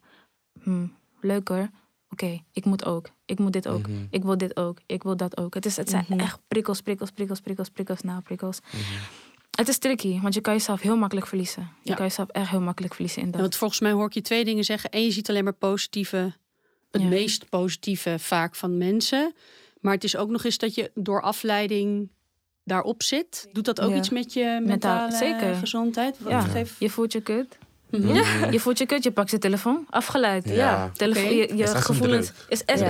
[0.61, 1.69] Hmm, leuk hoor.
[2.09, 3.09] Oké, ik moet ook.
[3.25, 3.87] Ik moet dit ook.
[3.87, 4.05] Mhm.
[4.09, 4.77] Ik wil dit ook.
[4.85, 5.53] Ik wil dat ook.
[5.53, 6.19] Het, is, het zijn Mhm.
[6.19, 8.59] echt prikkels, prikkels, prikkels, prikkels, prikkels, na prikkels.
[9.57, 11.69] Het is tricky, want je kan jezelf heel makkelijk verliezen.
[11.81, 11.95] Je Ja.
[11.95, 13.41] kan jezelf echt heel makkelijk verliezen in Ja, dat.
[13.41, 14.89] want volgens mij hoor ik je twee dingen zeggen.
[14.89, 16.33] En je ziet alleen maar positieve,
[16.91, 17.07] het Ja.
[17.07, 19.33] meest positieve vaak van mensen.
[19.81, 22.09] Maar het is ook nog eens dat je door afleiding
[22.63, 23.47] daarop zit.
[23.51, 23.95] Doet dat ook Ja.
[23.95, 25.55] iets met je Mentaal, mentale zeker.
[25.55, 26.15] gezondheid?
[26.19, 26.45] Wat Ja.
[26.79, 27.57] Je voelt je kut.
[27.89, 28.51] Mhm.
[28.51, 29.85] Je voelt je kut, je pakt je telefoon.
[29.89, 30.49] Afgeleid.
[30.49, 30.55] Ja.
[30.55, 30.91] Ja.
[30.93, 32.31] Je Is je gevoelens.
[32.49, 32.85] Is, is, Ja.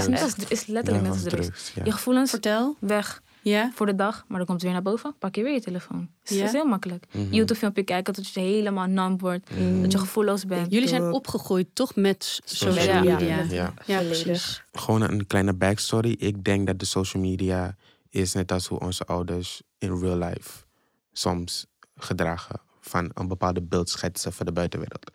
[0.49, 1.45] is, letterlijk Ja, net als drugs.
[1.45, 1.83] drugs, ja.
[1.85, 2.75] Je gevoelens Vertel.
[2.79, 3.71] weg Ja.
[3.75, 5.15] voor de dag, maar dan komt het weer naar boven.
[5.19, 6.09] Pak je weer je telefoon.
[6.23, 6.37] Dus Ja.
[6.37, 7.05] Het is heel makkelijk.
[7.11, 7.33] Mhm.
[7.33, 9.49] YouTube-filmpje kijken tot je helemaal nam wordt.
[9.51, 9.81] Mhm.
[9.81, 10.71] Dat je gevoelloos bent.
[10.71, 13.19] Jullie zijn opgegroeid toch met social media.
[13.19, 13.73] Ja, Ja.
[13.85, 14.23] Volledig.
[14.23, 14.63] precies.
[14.71, 16.15] Gewoon een kleine backstory.
[16.19, 17.75] Ik denk dat de social media
[18.09, 20.63] is net als hoe onze ouders in real life
[21.11, 25.11] soms gedragen van een bepaalde beeld schetsen voor de buitenwereld.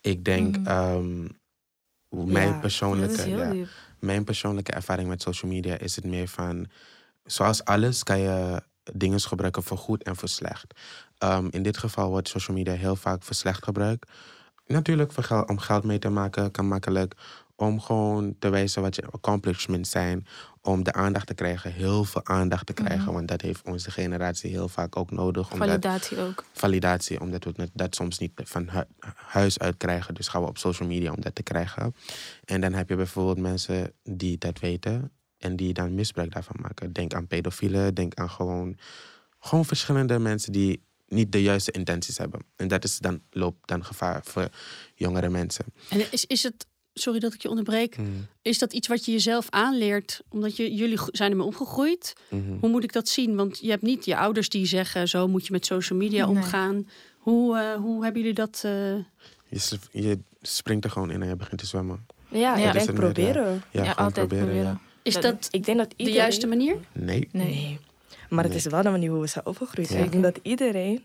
[0.00, 0.56] Ik denk,
[2.08, 3.66] hoe mijn, Ja, Dat persoonlijke, is heel ja,
[3.98, 6.66] mijn persoonlijke ervaring met social media is het meer van,
[7.26, 8.62] zoals alles kan je
[8.92, 10.66] dingen gebruiken voor goed en voor slecht.
[11.18, 14.10] Ehm, in dit geval wordt social media heel vaak voor slecht gebruikt.
[14.66, 17.14] Natuurlijk voor geld, om geld mee te maken kan makkelijk.
[17.56, 20.26] Om gewoon te wijzen wat je accomplishments zijn.
[20.60, 23.04] Om de aandacht te krijgen, heel veel aandacht te krijgen.
[23.04, 23.12] Mhm.
[23.12, 25.52] Want dat heeft onze generatie heel vaak ook nodig.
[25.52, 26.44] Omdat, Validatie ook.
[26.52, 30.14] validatie, omdat we dat soms niet van hu- huis uit krijgen.
[30.14, 31.94] Dus gaan we op social media om dat te krijgen.
[32.44, 36.92] En dan heb je bijvoorbeeld mensen die dat weten en die dan misbruik daarvan maken.
[36.92, 38.76] Denk aan pedofielen, denk aan gewoon,
[39.38, 42.40] gewoon verschillende mensen die niet de juiste intenties hebben.
[42.56, 44.48] En dat is dan, loopt dan gevaar voor
[44.94, 45.64] jongere mensen.
[45.90, 49.12] En is, is het, sorry dat ik je onderbreek, Mm, is dat iets wat je
[49.12, 50.22] jezelf aanleert?
[50.28, 52.12] Omdat je, jullie zijn ermee opgegroeid.
[52.30, 52.58] mhm.
[52.60, 53.36] Hoe moet ik dat zien?
[53.36, 56.36] Want je hebt niet je ouders die zeggen, zo moet je met social media Nee.
[56.36, 56.88] omgaan.
[57.18, 58.60] Hoe, eh, hoe hebben jullie dat?
[58.64, 58.94] eh,
[59.48, 62.06] Je, je springt er gewoon in en je begint te zwemmen.
[62.30, 62.66] Ja, Ja.
[62.66, 62.92] ik denk meer, ja.
[63.12, 63.62] proberen.
[63.70, 64.44] Ja, Ja, altijd proberen.
[64.46, 64.80] proberen.
[65.06, 66.76] Is Dat- dat Ik denk dat de juiste manier?
[66.92, 67.28] Nee.
[67.32, 67.46] Nee.
[67.46, 67.78] Nee.
[68.28, 69.88] Maar het is wel de manier hoe we zijn opgegroeid.
[69.88, 69.98] Ja.
[69.98, 71.04] Ik denk dat iedereen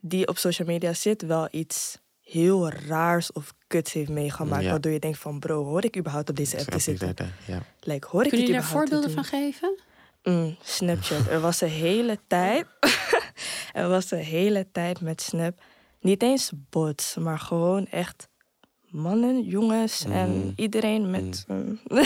[0.00, 4.62] die op social media zit wel iets heel raars of kuts heeft meegemaakt.
[4.64, 4.70] Ja.
[4.70, 7.14] Waardoor je denkt van bro, hoor ik überhaupt op deze app te zitten?
[7.46, 7.62] Ja.
[7.80, 9.78] Like, hoor ik Kunnen dit jullie daar voorbeelden van geven?
[10.22, 11.26] Mm, Snapchat.
[11.26, 12.66] Er was een hele tijd.
[13.72, 15.62] er was een hele tijd met Snap.
[16.00, 18.28] Niet eens bots, maar gewoon echt
[18.90, 20.12] mannen, jongens Mhm.
[20.16, 21.44] en iedereen met.
[21.48, 21.78] mm,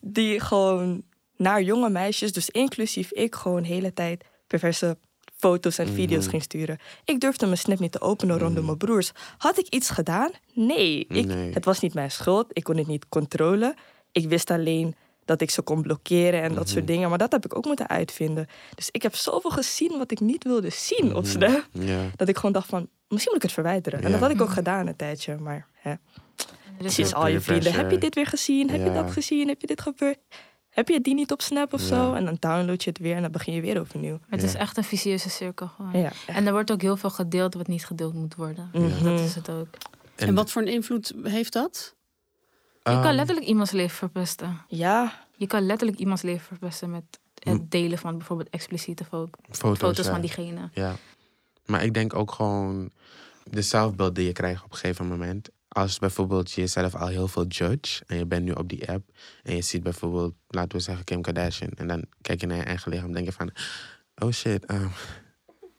[0.00, 1.02] die gewoon
[1.36, 4.98] naar jonge meisjes, dus inclusief ik, gewoon de hele tijd perverse
[5.36, 6.30] foto's en video's Mhm.
[6.30, 6.78] ging sturen.
[7.04, 8.64] Ik durfde mijn Snap niet te openen rondom Mhm.
[8.66, 9.12] mijn broers.
[9.38, 10.30] Had ik iets gedaan?
[10.54, 11.06] Nee.
[11.08, 11.52] Ik, Nee.
[11.52, 12.46] Het was niet mijn schuld.
[12.52, 13.74] Ik kon het niet controleren.
[14.12, 16.92] Ik wist alleen dat ik ze kon blokkeren en dat soort Mhm.
[16.92, 17.08] dingen.
[17.08, 18.46] Maar dat heb ik ook moeten uitvinden.
[18.74, 21.56] Dus ik heb zoveel gezien wat ik niet wilde zien op Mhm.
[21.72, 22.10] Ja.
[22.16, 24.02] Dat ik gewoon dacht van, misschien moet ik het verwijderen.
[24.02, 25.36] En dat had ik ook gedaan een tijdje.
[25.38, 25.98] Maar hè, is
[26.78, 27.72] precies al je peer vrienden.
[27.72, 28.70] Heb je dit weer gezien?
[28.70, 29.48] Heb je dat gezien?
[29.48, 30.18] Heb je dit gebeurd?
[30.70, 31.86] Heb je die niet op Snap of Ja.
[31.86, 32.12] zo?
[32.14, 34.18] En dan download je het weer en dan begin je weer overnieuw.
[34.28, 34.46] Het Ja.
[34.46, 36.10] is echt een vicieuze cirkel gewoon.
[36.26, 38.70] En er wordt ook heel veel gedeeld wat niet gedeeld moet worden.
[38.72, 39.04] Mhm.
[39.04, 39.66] Dat is het ook.
[40.16, 41.94] En, wat voor een invloed heeft dat?
[42.82, 44.60] Je kan Ehm, letterlijk iemands leven verpesten.
[44.68, 47.02] Ja, Je kan letterlijk iemands leven verpesten met
[47.44, 47.52] Mm.
[47.52, 50.12] het delen van bijvoorbeeld expliciete fo- foto's, foto's ja.
[50.12, 50.68] van diegene.
[50.72, 50.94] Ja.
[51.66, 52.90] Maar ik denk ook gewoon
[53.50, 55.48] de zelfbeeld die je krijgt op een gegeven moment.
[55.68, 59.10] Als bijvoorbeeld je jezelf al heel veel judge en je bent nu op die app
[59.42, 62.62] en je ziet bijvoorbeeld, laten we zeggen Kim Kardashian en dan kijk je naar je
[62.62, 63.50] eigen lichaam en denk je van,
[64.14, 64.90] oh shit, um,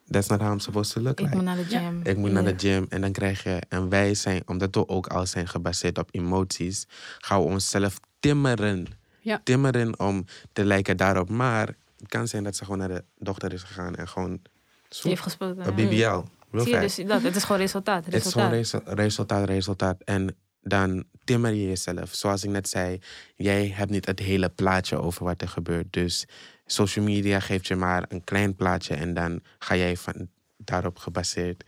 [0.09, 1.35] that's not how I'm supposed to look Ik like.
[1.35, 2.01] moet naar de gym.
[2.03, 5.07] Ik moet naar de gym en dan krijg je, en wij zijn, omdat we ook
[5.07, 6.85] al zijn gebaseerd op emoties,
[7.19, 8.87] gaan we onszelf timmeren.
[9.19, 9.41] Ja.
[9.43, 11.29] Timmeren om te lijken daarop.
[11.29, 11.67] Maar
[11.97, 14.41] het kan zijn dat ze gewoon naar de dochter is gegaan en gewoon
[15.01, 15.67] Die heeft gespoten.
[15.67, 15.75] een.
[15.75, 16.21] BBL.
[16.61, 18.05] Zie je, dus dat, het is gewoon resultaat.
[18.05, 20.01] Het is gewoon resu- resultaat, resultaat.
[20.03, 22.13] En dan timmer je jezelf.
[22.13, 22.99] Zoals ik net zei,
[23.35, 25.93] jij hebt niet het hele plaatje over wat er gebeurt.
[25.93, 26.25] Dus
[26.65, 28.95] social media geeft je maar een klein plaatje.
[28.95, 31.63] En dan ga jij van daarop gebaseerd,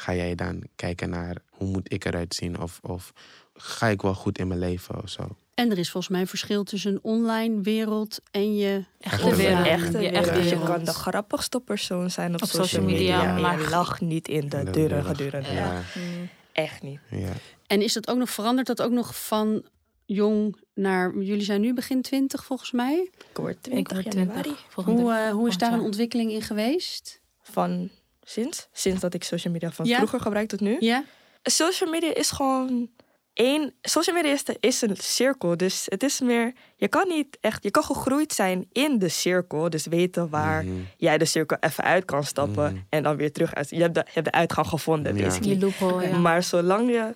[0.00, 2.60] ga jij dan kijken naar hoe moet ik eruit zien?
[2.60, 3.12] Of, of
[3.54, 5.28] ga ik wel goed in mijn leven of zo?
[5.54, 9.36] En er is volgens mij een verschil tussen een online wereld en je Echte Echte
[9.36, 9.62] wereld.
[9.62, 9.66] wereld.
[9.82, 10.16] echte Je wereld.
[10.26, 10.68] echte Dus je wereld.
[10.74, 13.38] kan de grappigste persoon zijn op, Op social social media.
[13.38, 15.04] maar- je lacht niet in de deuren ik.
[15.06, 15.52] gedurende.
[15.52, 15.72] Ja.
[15.94, 16.28] Mm.
[16.52, 17.00] Echt niet.
[17.10, 17.32] Ja.
[17.66, 18.66] En is dat ook nog veranderd?
[18.66, 19.64] Dat ook nog van
[20.04, 21.18] jong naar.
[21.18, 23.10] Jullie zijn nu begin 20 volgens mij.
[23.30, 24.40] Ik word Ik 20 word januari.
[24.42, 24.64] 20.
[24.68, 27.20] Volgende Hoe, eh, hoe is daar een ontwikkeling in geweest?
[27.42, 27.90] Van
[28.30, 28.68] sinds?
[28.72, 29.96] Sinds dat ik social media van Ja.
[29.96, 30.76] vroeger gebruik tot nu.
[30.80, 31.04] Ja?
[31.42, 32.90] Social media is gewoon...
[33.32, 35.56] één, social media is, de- is een cirkel.
[35.56, 39.70] Dus het is meer, je kan niet echt, je kan gegroeid zijn in de cirkel.
[39.70, 40.74] Dus weten waar Mhm.
[40.96, 42.82] jij de cirkel even uit kan stappen Mhm.
[42.88, 43.70] en dan weer terug uit.
[43.70, 45.24] Je hebt de, je hebt de uitgang gevonden, Ja.
[45.24, 45.52] basically.
[45.54, 46.18] Die loophole, ja.
[46.18, 47.14] Maar zolang je.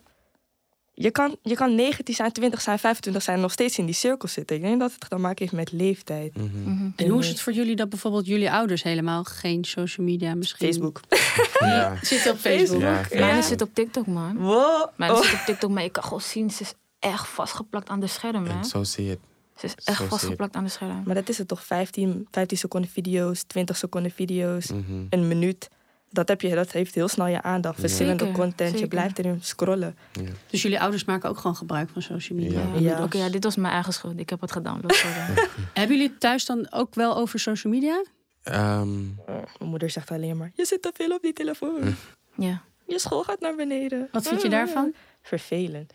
[0.97, 4.29] Je kan, je kan 19 zijn, 20 zijn, 25 zijn, nog steeds in die cirkel
[4.29, 4.57] zitten.
[4.57, 6.37] Ik denk dat het te maken heeft met leeftijd.
[6.37, 6.63] Mhm.
[6.63, 6.89] Mhm.
[6.97, 10.67] En hoe is het voor jullie dat bijvoorbeeld jullie ouders helemaal geen social media misschien...
[10.67, 11.01] Facebook.
[11.59, 11.97] Ja.
[12.03, 12.81] Zitten op Facebook.
[12.81, 13.03] Ja.
[13.13, 14.37] Mijn zit op TikTok, man.
[14.37, 14.89] Wow.
[14.97, 15.23] Mijn Oh.
[15.23, 18.45] zit op TikTok, maar ik kan gewoon zien, ze is echt vastgeplakt aan de scherm,
[18.47, 18.53] hè.
[18.59, 19.19] En zo zie je het.
[19.59, 21.03] Ze is echt vastgeplakt aan de scherm.
[21.05, 21.65] Maar dat is het toch?
[21.65, 24.83] 15, 15 seconden video's, 20 seconden video's, Mhm.
[25.11, 25.69] een minuut.
[26.15, 27.81] Dat, heb je, dat heeft heel snel je aandacht.
[27.81, 28.79] Verschillende Zeker, content.
[28.79, 29.97] Je blijft erin scrollen.
[30.13, 30.23] Ja.
[30.51, 32.61] Dus jullie ouders maken ook gewoon gebruik van social media.
[32.61, 32.75] Ja.
[32.75, 32.81] Ja.
[32.99, 33.03] Ja.
[33.03, 34.19] Oké, ja, dit was mijn eigen schuld.
[34.19, 35.03] Ik heb het gedownload.
[35.75, 38.03] Hebben jullie het thuis dan ook wel over social media?
[38.43, 41.95] Ehm, Oh, mijn moeder zegt alleen maar: Je zit te veel op die telefoon.
[42.37, 42.63] ja.
[42.87, 44.09] Je school gaat naar beneden.
[44.13, 44.93] Wat vind je daarvan?
[45.23, 45.93] Vervelend.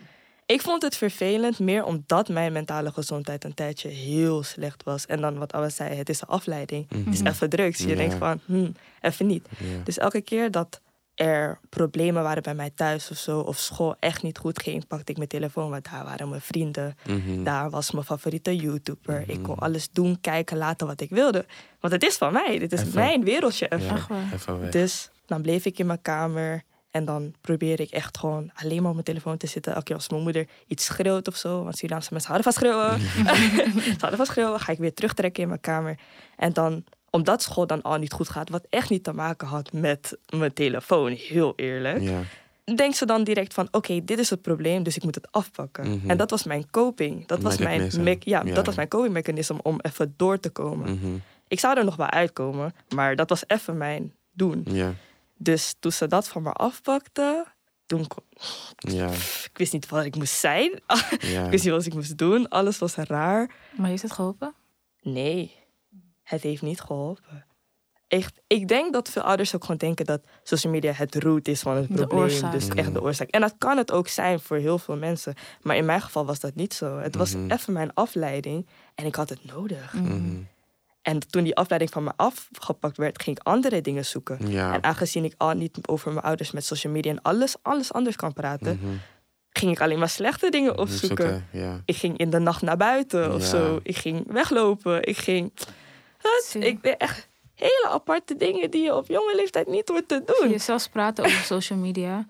[0.50, 5.06] Ik vond het vervelend meer omdat mijn mentale gezondheid een tijdje heel slecht was.
[5.06, 6.86] En dan wat Awa zei, het is een afleiding.
[6.90, 7.28] Het is Mhm.
[7.28, 7.80] even drugs.
[7.80, 8.70] Je denkt van, hm,
[9.02, 9.48] even niet.
[9.84, 10.82] Dus elke keer dat
[11.16, 15.12] er problemen waren bij mij thuis of zo, of school echt niet goed ging, pakte
[15.12, 16.96] ik mijn telefoon, want daar waren mijn vrienden.
[17.08, 17.44] Mhm.
[17.44, 19.24] Daar was mijn favoriete YouTuber.
[19.28, 19.64] Ik kon Mhm.
[19.64, 21.46] alles doen, kijken, laten wat ik wilde.
[21.80, 22.60] Want het is van mij.
[22.60, 22.94] Dit is Even.
[22.94, 24.06] mijn wereldje even.
[24.48, 24.70] Ja.
[24.70, 26.64] Dus dan bleef ik in mijn kamer.
[26.92, 29.72] En dan probeer ik echt gewoon alleen maar op mijn telefoon te zitten.
[29.72, 31.64] Elke keer als mijn moeder iets schreeuwt of zo.
[31.64, 33.00] Want Surinaamse mensen houden van schreeuwen.
[33.84, 34.60] Ze houden van schreeuwen.
[34.60, 36.00] Ga ik weer terugtrekken in mijn kamer.
[36.36, 38.50] En dan, omdat school dan al niet goed gaat.
[38.50, 41.12] Wat echt niet te maken had met mijn telefoon.
[41.12, 42.02] Heel eerlijk.
[42.02, 42.22] Ja.
[42.76, 44.84] Denkt ze dan direct van, oké, dit is het probleem.
[44.84, 45.90] Dus ik moet het afpakken.
[45.98, 46.10] Mhm.
[46.10, 47.28] En dat was mijn coping.
[47.28, 48.54] Dat was mijn, ja, Ja.
[48.54, 50.94] dat was mijn coping mechanisme om even door te komen.
[50.94, 51.08] Mhm.
[51.48, 52.74] Ik zou er nog wel uitkomen.
[52.96, 54.66] Maar dat was even mijn doen.
[54.72, 54.94] Ja.
[55.42, 57.46] Dus toen ze dat van me afpakte,
[57.86, 58.24] toen kon-
[58.78, 59.08] Ja.
[59.44, 60.72] ik wist niet wat ik moest zijn.
[61.20, 61.44] Ja.
[61.46, 62.48] ik wist niet wat ik moest doen.
[62.50, 63.52] Alles was raar.
[63.78, 64.54] Maar heeft het geholpen?
[65.02, 65.56] Nee,
[66.24, 67.46] het heeft niet geholpen.
[68.08, 71.62] Echt, ik denk dat veel ouders ook gewoon denken dat social media het root is
[71.62, 72.20] van het De probleem.
[72.20, 72.52] oorzaak.
[72.52, 73.04] Dus echt de Mhm.
[73.04, 73.30] oorzaak.
[73.30, 75.34] En dat kan het ook zijn voor heel veel mensen.
[75.62, 76.98] Maar in mijn geval was dat niet zo.
[76.98, 77.52] Het was Mhm.
[77.52, 79.94] even mijn afleiding en ik had het nodig.
[79.94, 80.36] Mhm.
[81.10, 84.48] En toen die afleiding van me afgepakt werd, ging ik andere dingen zoeken.
[84.52, 84.74] Ja.
[84.74, 88.16] En aangezien ik al niet over mijn ouders met social media en alles, alles anders
[88.16, 88.94] kan praten, Mhm.
[89.50, 91.28] ging ik alleen maar slechte dingen opzoeken.
[91.30, 91.82] Zoeken, Ja.
[91.86, 93.48] Ik ging in de nacht naar buiten of Ja.
[93.48, 93.80] zo.
[93.84, 95.04] Ik ging weglopen.
[95.08, 95.52] Ik ging.
[96.22, 96.56] Wat?
[96.64, 100.50] Ik deed echt hele aparte dingen die je op jonge leeftijd niet hoort te doen.
[100.50, 102.26] Je zelfs praten over social media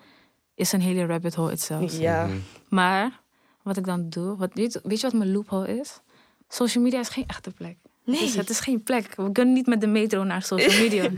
[0.56, 1.98] is een hele rabbit hole itself.
[2.00, 2.26] Ja.
[2.26, 2.38] Mhm.
[2.70, 3.20] Maar
[3.64, 6.00] wat ik dan doe, wat, weet, weet je wat mijn loophole is?
[6.48, 7.78] Social media is geen echte plek.
[8.10, 8.20] Nee.
[8.20, 9.16] Dus het is geen plek.
[9.16, 11.04] We kunnen niet met de metro naar social media.
[11.04, 11.10] Ja.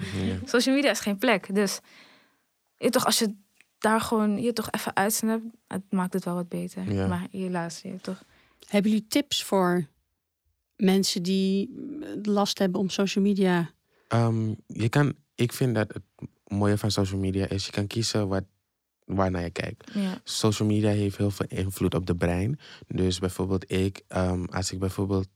[0.45, 1.55] social media is geen plek.
[1.55, 1.79] Dus
[2.77, 3.33] je toch, als je
[3.77, 6.93] daar gewoon je toch even uitsnapt, het maakt het wel wat beter.
[6.93, 7.07] Ja.
[7.07, 8.23] Maar helaas, je toch.
[8.67, 9.87] Hebben jullie tips voor
[10.75, 11.69] mensen die
[12.23, 13.71] last hebben om social media?
[14.07, 18.27] Ehm, je kan, ik vind dat het mooie van social media is, je kan kiezen
[18.27, 18.43] wat,
[19.05, 19.91] waarnaar je kijkt.
[19.93, 20.21] Ja.
[20.23, 22.59] Social media heeft heel veel invloed op de brein.
[22.87, 25.27] Dus bijvoorbeeld ik, ehm, als ik bijvoorbeeld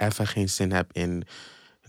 [0.00, 1.22] even geen zin heb in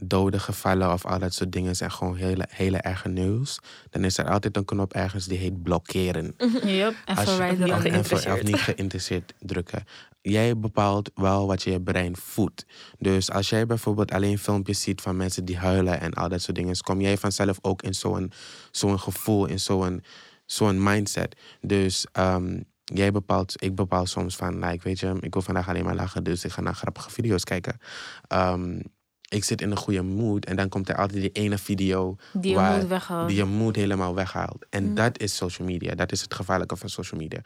[0.04, 4.18] dode gevallen of al dat soort dingen zijn gewoon hele, hele erge nieuws, dan is
[4.18, 6.36] er altijd een knop ergens die heet blokkeren.
[6.66, 6.96] Yep.
[7.06, 8.34] En Als je- Niet geïnteresseerd.
[8.40, 9.84] of niet geïnteresseerd drukken.
[10.22, 12.66] Jij bepaalt wel wat je je brein voedt.
[13.00, 16.58] Dus als jij bijvoorbeeld alleen filmpjes ziet van mensen die huilen en al dat soort
[16.58, 18.32] dingen, kom jij vanzelf ook in zo'n
[18.72, 20.04] zo'n gevoel, in zo'n
[20.46, 21.36] zo'n mindset.
[21.62, 22.60] Dus ehm,
[22.94, 25.96] jij bepaalt, ik bepaal soms van, nou, ik weet je, ik wil vandaag alleen maar
[25.96, 27.78] lachen, dus ik ga naar grappige video's kijken.
[28.28, 28.80] Ehm,
[29.30, 32.50] ik zit in een goede mood en dan komt er altijd die ene video Die
[32.50, 33.28] je waar- moet weghouden.
[33.28, 34.66] die je moed helemaal weghaalt.
[34.70, 34.96] En Mm.
[34.96, 35.96] dat is social media.
[35.96, 37.42] Dat is het gevaarlijke van social media.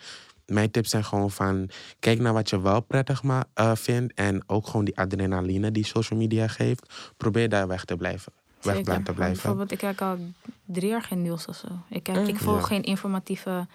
[0.45, 1.69] Mijn tips zijn gewoon van...
[1.99, 4.13] Kijk naar wat je wel prettig ma- eh, vindt.
[4.13, 7.12] En ook gewoon die adrenaline die social media geeft.
[7.17, 8.34] Probeer daar weg te blijven.
[8.62, 9.15] Weg te blijven.
[9.15, 10.17] Bijvoorbeeld, ik kijk al
[10.65, 11.67] drie jaar geen nieuws of zo.
[11.89, 12.27] Ik, kijk, Mm.
[12.27, 12.65] ik volg Ja.
[12.65, 13.67] geen informatieve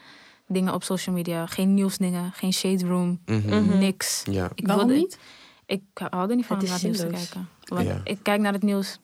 [0.52, 1.46] dingen op social media.
[1.46, 3.48] Geen nieuwsdingen, geen shade room, Mhm.
[3.64, 3.78] Mhm.
[3.78, 4.22] niks.
[4.30, 4.50] Ja.
[4.54, 5.18] Ik Waarom wilde- niet?
[5.66, 7.48] Ik hou er niet van om naar het nieuws te kijken.
[7.64, 8.00] Want Ja.
[8.04, 8.98] ik kijk naar het nieuws.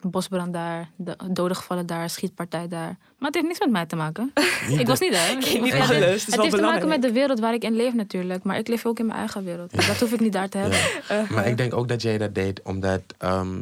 [0.00, 2.96] Bosbrand daar, de doden gevallen daar, schietpartij daar.
[3.18, 4.32] Maar het heeft niks met mij te maken.
[4.78, 5.36] ik was niet daar.
[5.60, 7.54] Niet Ja, alles, dit- het is het wel heeft te maken met de wereld waar
[7.54, 8.42] ik in leef natuurlijk.
[8.42, 9.86] Maar ik leef ook in mijn eigen wereld.
[9.86, 10.78] Dat hoef ik niet daar te hebben.
[11.08, 11.26] Ja.
[11.34, 13.02] Maar ik denk ook dat jij dat deed omdat...
[13.18, 13.60] ehm,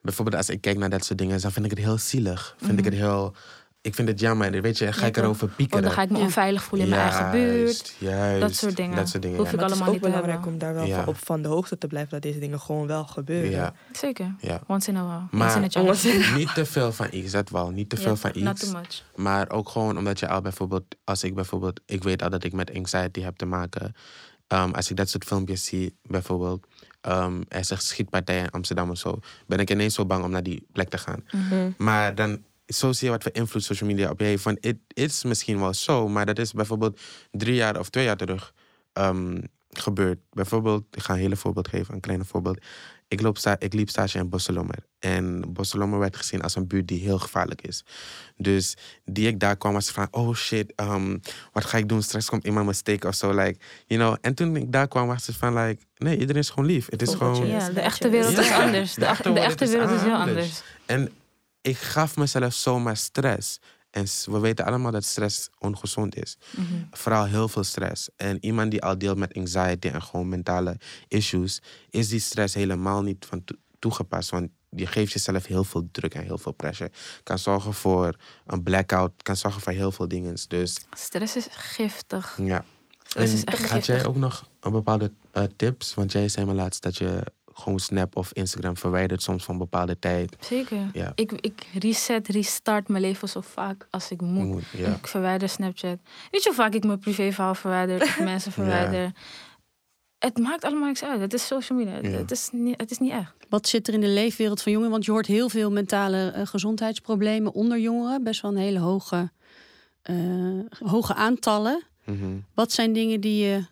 [0.00, 1.40] bijvoorbeeld als ik kijk naar dat soort dingen...
[1.40, 2.54] dan vind ik het heel zielig.
[2.58, 3.34] Vind ik het heel...
[3.86, 4.62] ik vind het jammer.
[4.62, 5.82] Weet je, ga ik erover Of piekeren.
[5.82, 7.56] dan ga ik me onveilig voelen in mijn eigen buurt.
[7.58, 8.96] Juist, Juist, Dat soort dingen.
[8.96, 9.52] Dat soort dingen, Hoef ja.
[9.52, 10.68] ik Maar het is allemaal ook niet te belangrijk hebben.
[10.68, 11.04] om daar wel Ja.
[11.04, 13.50] van op van de hoogte te blijven dat deze dingen gewoon wel gebeuren.
[13.50, 13.72] Ja.
[13.92, 14.34] Zeker.
[14.40, 14.60] Ja.
[14.66, 15.38] Once in a while.
[15.38, 17.70] Maar- Once in a Niet te veel van iets, dat wel.
[17.70, 18.70] Niet te veel Ja, van Not iets.
[18.70, 19.02] too much.
[19.14, 22.52] Maar ook gewoon omdat je al bijvoorbeeld, als ik bijvoorbeeld, ik weet al dat ik
[22.52, 23.94] met anxiety heb te maken.
[24.46, 26.66] Ehm, als ik dat soort filmpjes zie, bijvoorbeeld,
[27.00, 30.30] ehm, er is een schietpartij in Amsterdam of zo, ben ik ineens zo bang om
[30.30, 31.24] naar die plek te gaan.
[31.30, 31.70] Mhm.
[31.76, 34.42] Maar dan, zo zie je wat voor invloed social media op je heeft.
[34.42, 37.00] Van, het is misschien wel zo, maar dat is bijvoorbeeld
[37.30, 38.54] drie jaar of twee jaar terug
[38.92, 39.38] ehm,
[39.70, 40.18] gebeurd.
[40.30, 42.58] Bijvoorbeeld, ik ga een hele voorbeeld geven, een kleine voorbeeld.
[43.08, 44.78] Ik, loop sta, ik liep stage in Bosselommer.
[44.98, 47.84] En Bosselommer werd gezien als een buurt die heel gevaarlijk is.
[48.36, 51.18] Dus die ik daar kwam was van, oh shit, ehm,
[51.52, 52.02] wat ga ik doen?
[52.02, 53.30] Straks komt iemand me steken of zo.
[53.34, 54.16] Like, you know.
[54.20, 56.86] En toen ik daar kwam was het van, like, nee, iedereen is gewoon lief.
[56.90, 57.46] Het is gewoon...
[57.46, 58.94] Ja, de echte wereld is anders.
[58.94, 60.36] de De, echte de wereld echte is wereld is heel anders.
[60.36, 60.62] anders.
[60.86, 61.10] En
[61.66, 63.58] ik gaf mezelf zomaar stress.
[63.90, 66.36] En we weten allemaal dat stress ongezond is.
[66.56, 66.64] Mhm.
[66.90, 68.08] Vooral heel veel stress.
[68.16, 70.76] En iemand die al deelt met anxiety en gewoon mentale
[71.08, 74.30] issues, is die stress helemaal niet van toe- toegepast.
[74.30, 76.90] Want je geeft jezelf heel veel druk en heel veel pressure.
[77.22, 80.36] Kan zorgen voor een blackout, kan zorgen voor heel veel dingen.
[80.48, 82.38] Dus Stress is giftig.
[82.42, 82.64] ja.
[83.02, 83.96] Stress is En echt had giftig.
[83.96, 85.94] jij ook nog een bepaalde eh, tips?
[85.94, 87.22] Want jij zei me laatst dat je
[87.58, 90.36] gewoon Snap of Instagram verwijdert soms van bepaalde tijd.
[90.40, 90.90] Zeker.
[90.92, 91.12] Ja.
[91.14, 94.46] Ik, ik reset, restart mijn leven zo vaak als ik moet.
[94.46, 94.94] Moet, ja.
[94.94, 95.98] Ik verwijder Snapchat.
[96.30, 99.12] Weet je hoe vaak ik mijn privéverhaal verwijder of mensen verwijder?
[100.18, 101.20] Het maakt allemaal niks uit.
[101.20, 102.10] Het is social media.
[102.10, 102.16] Ja.
[102.16, 103.34] Het, is niet, het is niet echt.
[103.48, 104.92] Wat zit er in de leefwereld van jongeren?
[104.92, 108.22] Want je hoort heel veel mentale eh, gezondheidsproblemen onder jongeren.
[108.24, 109.30] Best wel een hele hoge,
[110.02, 110.16] eh,
[110.78, 111.82] hoge aantallen.
[112.04, 112.36] Mhm.
[112.54, 113.64] Wat zijn dingen die, je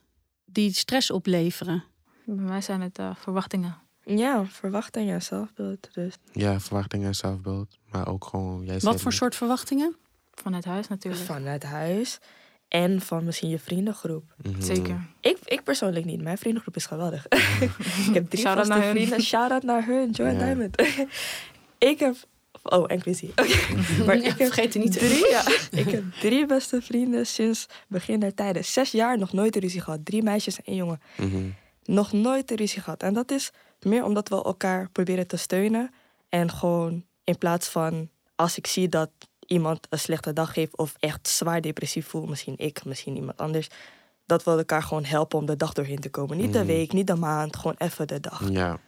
[0.44, 1.84] die stress opleveren?
[2.24, 3.76] Bij mij zijn het eh, verwachtingen.
[4.04, 5.88] Ja, verwachtingen en zelfbeeld.
[5.94, 7.78] Dus Ja, verwachtingen en zelfbeeld.
[7.90, 8.64] Maar ook gewoon...
[8.64, 9.96] Jij Wat voor soort verwachtingen?
[10.34, 11.24] Vanuit huis natuurlijk.
[11.24, 12.18] vanuit huis
[12.68, 14.24] en van misschien je vriendengroep.
[14.42, 14.62] Mhm.
[14.62, 15.06] Zeker.
[15.20, 16.22] Ik, ik persoonlijk niet.
[16.22, 17.26] Mijn vriendengroep is geweldig.
[18.08, 18.96] ik heb drie Shout-out vaste naar hun.
[18.96, 19.22] vrienden.
[19.22, 20.10] Shout-out naar hun.
[20.10, 20.38] Joy Ja.
[20.38, 20.80] Diamond.
[21.78, 22.14] ik heb...
[22.62, 23.30] Oh, en Quincy.
[23.36, 24.04] Oké.
[24.06, 28.20] Maar ik heb vergeet er niet drie, ja, ik heb drie beste vrienden sinds begin
[28.20, 28.64] der tijden.
[28.64, 30.04] Zes jaar nog nooit een ruzie gehad.
[30.04, 31.00] Drie meisjes en één jongen.
[31.16, 31.36] Mhm.
[31.84, 33.02] Nog nooit een ruzie gehad.
[33.02, 35.90] En dat is meer omdat we elkaar proberen te steunen.
[36.28, 39.10] En gewoon in plaats van als ik zie dat
[39.46, 43.68] iemand een slechte dag heeft of echt zwaar depressief voelt, misschien ik, misschien iemand anders,
[44.26, 46.36] dat we elkaar gewoon helpen om de dag doorheen te komen.
[46.36, 46.66] Niet de Mhm.
[46.66, 48.50] week, niet de maand, gewoon even de dag.
[48.50, 48.78] Ja.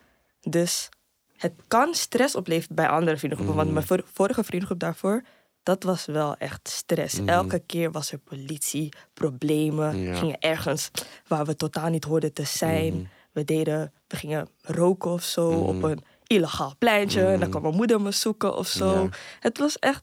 [0.40, 0.88] Dus
[1.36, 3.56] het kan stress opleveren bij andere vriendengroepen.
[3.56, 3.76] Want Mhm.
[3.76, 5.22] mijn vor- vorige vriendengroep daarvoor,
[5.66, 7.18] dat was wel echt stress.
[7.20, 7.28] Mhm.
[7.28, 9.98] Elke keer was er politie, problemen.
[9.98, 10.10] Ja.
[10.10, 10.90] We gingen ergens
[11.26, 12.94] waar we totaal niet hoorden te zijn.
[12.94, 13.04] Mhm.
[13.32, 15.76] We deden, we gingen roken of zo Mhm.
[15.76, 17.26] op een illegaal pleintje.
[17.26, 18.92] En dan kwam mijn moeder me zoeken of zo.
[19.02, 19.08] Ja.
[19.40, 20.02] Het was echt.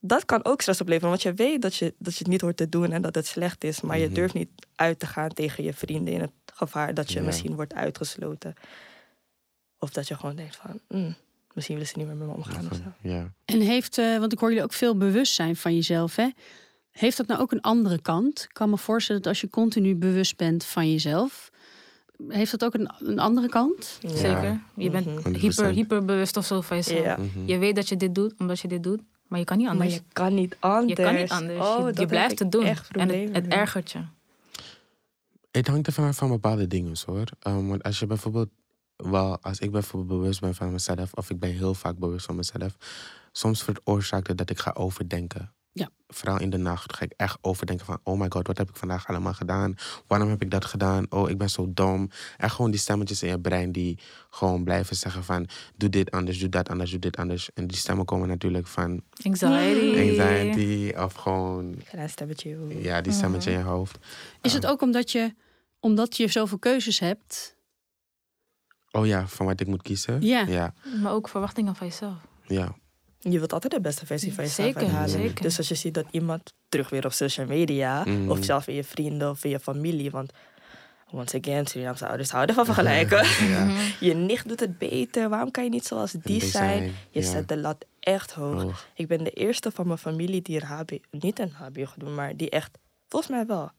[0.00, 2.56] Dat kan ook stress opleveren, want je weet dat je, dat je het niet hoort
[2.56, 5.64] te doen en dat het slecht is, maar je durft niet uit te gaan tegen
[5.64, 7.24] je vrienden in het gevaar dat je Ja.
[7.24, 8.54] misschien wordt uitgesloten.
[9.78, 11.14] Of dat je gewoon denkt van, "Mm,
[11.54, 13.08] misschien willen ze niet meer met me omgaan of zo.
[13.08, 13.32] Ja.
[13.44, 16.28] En heeft, eh, want ik hoor jullie ook veel bewustzijn van jezelf, hè?
[16.90, 18.42] Heeft dat nou ook een andere kant?
[18.42, 21.50] Ik kan me voorstellen dat als je continu bewust bent van jezelf,
[22.28, 23.98] heeft dat ook een, een andere kant?
[24.00, 24.08] Ja.
[24.16, 24.60] Zeker.
[24.76, 25.14] Je bent Mhm.
[25.16, 25.74] hyper, 100%.
[25.74, 27.04] hyperbewust of zo van jezelf.
[27.04, 27.16] Ja.
[27.16, 27.46] Mhm.
[27.46, 29.74] Je weet dat je dit doet omdat je dit doet, maar je kan niet Maar
[29.76, 29.94] anders.
[29.94, 30.98] je kan niet anders.
[30.98, 31.58] Je kan niet anders.
[31.60, 32.64] Oh, je, blijft het doen.
[32.90, 33.98] En het, ergert je.
[35.50, 37.24] Het hangt er vanaf van bepaalde dingen hoor.
[37.40, 38.48] Ehm, want als je bijvoorbeeld,
[38.96, 42.36] wel, als ik bijvoorbeeld bewust ben van mezelf, of ik ben heel vaak bewust van
[42.36, 42.76] mezelf,
[43.32, 45.52] soms veroorzaakt het dat ik ga overdenken.
[45.72, 45.88] Ja.
[46.08, 48.76] Vooral in de nacht ga ik echt overdenken van, oh my god, wat heb ik
[48.76, 49.74] vandaag allemaal gedaan?
[50.06, 51.06] Waarom heb ik dat gedaan?
[51.08, 52.10] Oh, ik ben zo dom.
[52.36, 53.98] En gewoon die stemmetjes in je brein die
[54.30, 57.50] gewoon blijven zeggen van, doe dit anders, doe dat anders, doe dit anders.
[57.54, 60.18] En die stemmen komen natuurlijk van Anxiety.
[60.18, 61.76] anxiety of gewoon,
[62.06, 62.56] stemmetje.
[62.60, 62.84] oeh.
[62.84, 63.98] ja, die stemmetje in je hoofd.
[64.40, 65.34] Is het ook omdat je,
[65.80, 67.53] omdat je zoveel keuzes hebt?
[68.96, 70.22] Oh ja, van wat ik moet kiezen?
[70.22, 70.40] Ja.
[70.46, 72.14] Ja, Maar ook verwachtingen van jezelf.
[72.46, 72.74] ja.
[73.18, 75.08] Je wilt altijd de beste versie van jezelf Zeker, uithalen.
[75.08, 75.42] zeker.
[75.42, 78.30] Dus als je ziet dat iemand terug weer op social media, Mhm.
[78.30, 80.32] of zelf in je vrienden of in je familie, want
[81.12, 83.24] once again, Surinaamse ouders houden van vergelijken.
[83.48, 83.68] Ja.
[84.00, 86.50] Je nicht doet het beter, waarom kan je niet zoals die Die zijn?
[86.78, 87.26] zijn, Je ja.
[87.30, 88.62] zet de lat echt hoog.
[88.62, 88.88] Hoog.
[88.94, 92.36] Ik ben de eerste van mijn familie die een HBO, niet een HBO doen, maar
[92.36, 92.78] die echt,
[93.08, 93.70] volgens mij wel,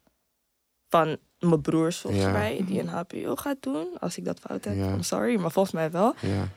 [0.89, 1.17] van
[1.47, 2.31] mijn broers volgens Ja.
[2.31, 3.87] mij, die een HBO gaat doen.
[3.99, 4.91] Als ik dat fout heb, Ja.
[4.93, 6.13] I'm sorry, maar volgens mij wel.
[6.21, 6.47] Ja,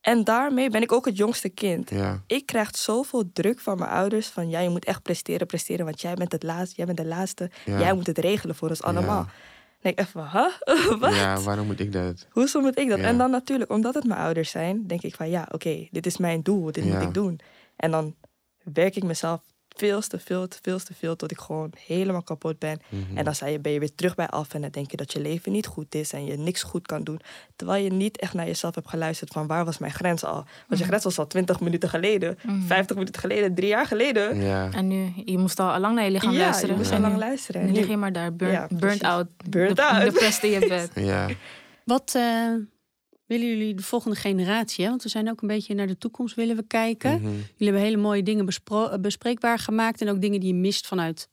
[0.00, 1.90] En daarmee ben ik ook het jongste kind.
[2.26, 6.00] Ik krijg zoveel druk van mijn ouders van ja, je moet echt presteren, presteren, want
[6.00, 7.50] jij bent het laatste, jij bent de laatste.
[7.64, 9.26] Jij moet het regelen voor ons allemaal.
[9.80, 10.46] Denk ik even, huh?
[11.00, 11.14] Wat?
[11.14, 12.26] Ja, waarom moet ik dat?
[12.30, 12.98] Hoezo moet ik dat?
[12.98, 16.16] En dan natuurlijk, omdat het mijn ouders zijn, denk ik van ja, oké, dit is
[16.16, 17.40] mijn doel, dit moet ik doen.
[17.76, 18.14] En dan
[18.62, 19.40] werk ik mezelf
[19.76, 22.80] veel te veel, te veel, te veel, tot ik gewoon helemaal kapot ben.
[22.88, 23.16] Mhm.
[23.16, 25.12] En dan sta je, ben je weer terug bij af en dan denk je dat
[25.12, 27.20] je leven niet goed is en je niks goed kan doen.
[27.56, 30.32] Terwijl je niet echt naar jezelf hebt geluisterd van waar was mijn grens al.
[30.34, 30.84] Want je Mhm.
[30.86, 32.60] grens was al 20 minuten geleden, Mhm.
[32.66, 34.40] 50 minuten geleden, drie jaar geleden.
[34.40, 34.70] Ja.
[34.72, 36.70] En nu, je moest al lang naar je lichaam ja, luisteren.
[36.70, 37.62] je moest En al lang luisteren.
[37.62, 39.26] Nu En lig je maar daar, burn, Ja, burnt out.
[39.50, 40.02] Burnt de, out.
[40.02, 40.90] Depressed in je bed.
[41.12, 41.28] ja.
[41.84, 42.48] Wat eh,
[43.26, 44.84] willen jullie de volgende generatie?
[44.84, 44.90] Hè?
[44.90, 47.12] Want we zijn ook een beetje naar de toekomst willen we kijken.
[47.20, 47.24] Mhm.
[47.30, 50.00] Jullie hebben hele mooie dingen eh, bespreekbaar gemaakt.
[50.00, 51.28] En ook dingen die je mist vanuit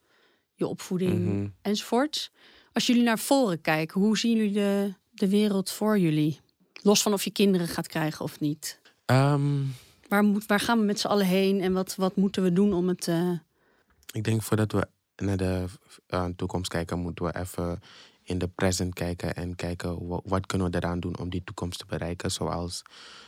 [0.55, 1.47] je opvoeding Mhm.
[1.61, 2.31] enzovoorts.
[2.73, 6.39] Als jullie naar voren kijken, hoe zien jullie de, de wereld voor jullie?
[6.81, 8.79] Los van of je kinderen gaat krijgen of niet.
[9.05, 9.41] Ehm,
[10.07, 12.73] Waar, moet, waar gaan we met z'n allen heen en wat, wat moeten we doen
[12.73, 13.07] om het...
[13.07, 13.31] eh,
[14.11, 15.65] ik denk voordat we naar de
[16.07, 17.79] eh, toekomst kijken, moeten we even
[18.23, 21.79] in de present kijken en kijken wa- wat kunnen we eraan doen om die toekomst
[21.79, 22.31] te bereiken.
[22.31, 22.81] Zoals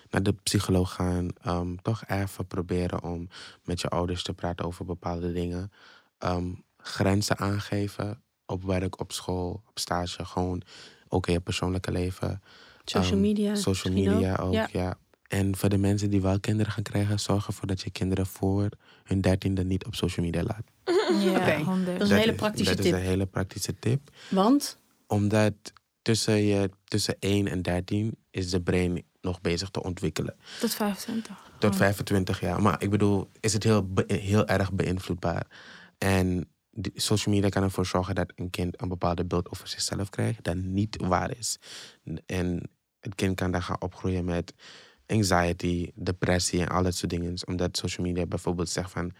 [0.10, 3.28] naar de psycholoog gaan, ehm, toch even proberen om
[3.64, 5.72] met je ouders te praten over bepaalde dingen.
[6.18, 10.62] Ehm, grenzen aangeven op werk, op school, op stage, gewoon
[11.08, 12.42] ook in je persoonlijke leven.
[12.88, 13.56] social Ehm, media?
[13.56, 14.68] Social misschien media ook, Ja.
[14.72, 14.98] ja.
[15.28, 18.70] En voor de mensen die wel kinderen gaan krijgen, zorg ervoor dat je kinderen voor
[19.04, 20.64] hun dertiende niet op social media laat.
[21.24, 21.64] Ja, Oké.
[21.64, 21.98] 100.
[22.00, 22.94] Dat is een hele praktische dat tip.
[22.94, 24.10] is een hele praktische tip.
[24.30, 24.80] Want?
[25.08, 25.54] Omdat
[26.02, 30.36] tussen, je, tussen 1 en 13 is de brein nog bezig te ontwikkelen.
[30.60, 31.52] Tot 25.
[31.60, 31.78] Tot Oh.
[31.78, 32.62] 25 jaar.
[32.62, 35.48] Maar ik bedoel, is het heel, heel erg beïnvloedbaar.
[35.98, 36.50] En
[36.94, 40.56] social media kan ervoor zorgen dat een kind een bepaalde beeld over zichzelf krijgt dat
[40.56, 41.60] niet waar is.
[42.26, 44.54] En het kind kan dan gaan opgroeien met
[45.08, 47.36] anxiety, depressie en al dat soort dingen.
[47.48, 49.12] Omdat social media bijvoorbeeld zegt van,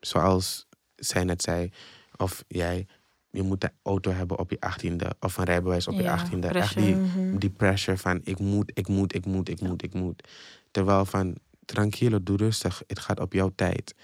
[0.00, 0.66] zoals
[0.96, 1.70] zij net zei,
[2.16, 2.86] of jij,
[3.30, 6.48] je moet een auto hebben op je achttiende of een rijbewijs op je achttiende.
[6.48, 7.38] Echt die, Mhm.
[7.38, 10.28] die pressure van ik moet, ik moet, ik moet, ik moet, ik moet.
[10.70, 12.82] Terwijl van tranquilo, doe rustig.
[12.86, 13.94] Het gaat op jouw tijd.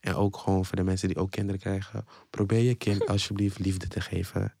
[0.00, 2.04] En ook gewoon voor de mensen die ook kinderen krijgen.
[2.30, 4.54] Probeer je kind alsjeblieft liefde te geven.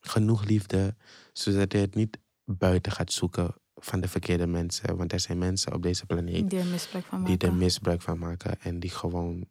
[0.00, 0.94] Genoeg liefde,
[1.32, 4.96] zodat hij het niet buiten gaat zoeken van de verkeerde mensen.
[4.96, 7.48] Want er zijn mensen op deze planeet Die er misbruik van die maken.
[7.48, 8.60] er misbruik van maken.
[8.60, 9.44] En die gewoon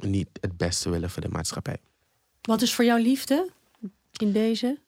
[0.00, 1.78] niet het beste willen voor de maatschappij.
[2.42, 3.48] Wat is voor jou liefde
[4.16, 4.78] in deze?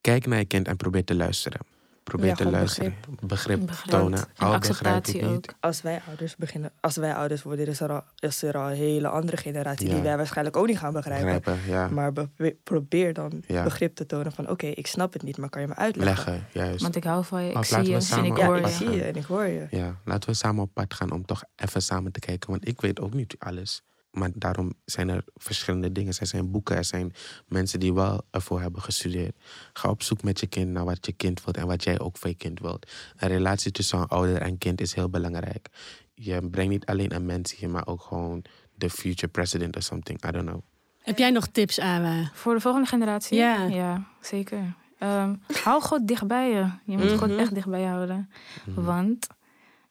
[0.00, 1.60] Kijk naar je kind en probeer te luisteren.
[2.02, 2.94] Probeer Ja, te luisteren.
[3.20, 3.90] Begrip, Begrip.
[3.90, 4.18] tonen.
[4.36, 5.30] Al ik acceptatie niet.
[5.32, 5.44] ook.
[5.60, 8.76] Als wij ouders beginnen, als wij ouders worden, is er al, is er al een
[8.76, 9.94] hele andere generatie Ja.
[9.94, 11.34] die wij waarschijnlijk ook niet gaan begrijpen.
[11.34, 11.88] Begrijpen, ja.
[11.88, 13.62] Maar be- probeer dan Ja.
[13.62, 16.32] begrip te tonen van oké, ik snap het niet, maar kan je me uitleggen?
[16.32, 16.82] Leggen, juist.
[16.82, 18.72] Want ik hou van je, ik Of zie je en samen ik hoor ik je.
[18.72, 19.66] zie je en ik hoor je.
[19.70, 22.50] Ja, laten we samen op pad gaan om toch even samen te kijken.
[22.50, 23.82] Want ik weet ook niet alles.
[24.12, 26.12] Maar daarom zijn er verschillende dingen.
[26.18, 27.12] Er zijn boeken, er zijn
[27.48, 29.36] mensen die wel ervoor hebben gestudeerd.
[29.72, 32.16] Ga op zoek met je kind naar wat je kind wilt en wat jij ook
[32.16, 32.90] voor je kind wilt.
[33.16, 35.68] Een relatie tussen een ouder en kind is heel belangrijk.
[36.14, 38.44] Je brengt niet alleen een mens hier, maar ook gewoon
[38.74, 40.24] de future president of something.
[40.26, 40.60] I don't know.
[41.02, 42.30] Heb jij nog tips, Awa?
[42.34, 43.36] Voor de volgende generatie?
[43.36, 43.62] Ja.
[43.66, 44.74] Ja, zeker.
[44.98, 45.34] Ehm,
[45.64, 46.70] hou God dicht bij je.
[46.84, 47.38] Je moet God Mhm.
[47.38, 48.30] echt dicht bij je houden.
[48.66, 48.82] Mhm.
[48.84, 49.26] Want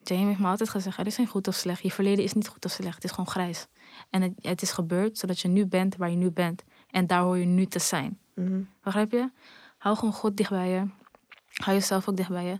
[0.04, 1.82] Jamie heeft me altijd gezegd, er is geen goed of slecht.
[1.82, 3.66] Je verleden is niet goed of slecht, het is gewoon grijs.
[4.10, 6.64] En het, het is gebeurd zodat je nu bent waar je nu bent.
[6.90, 8.18] En daar hoor je nu te zijn.
[8.34, 8.60] Mhm.
[8.82, 9.30] Begrijp je?
[9.78, 10.84] Hou gewoon God dicht bij je.
[11.52, 12.58] Hou jezelf ook dicht bij je.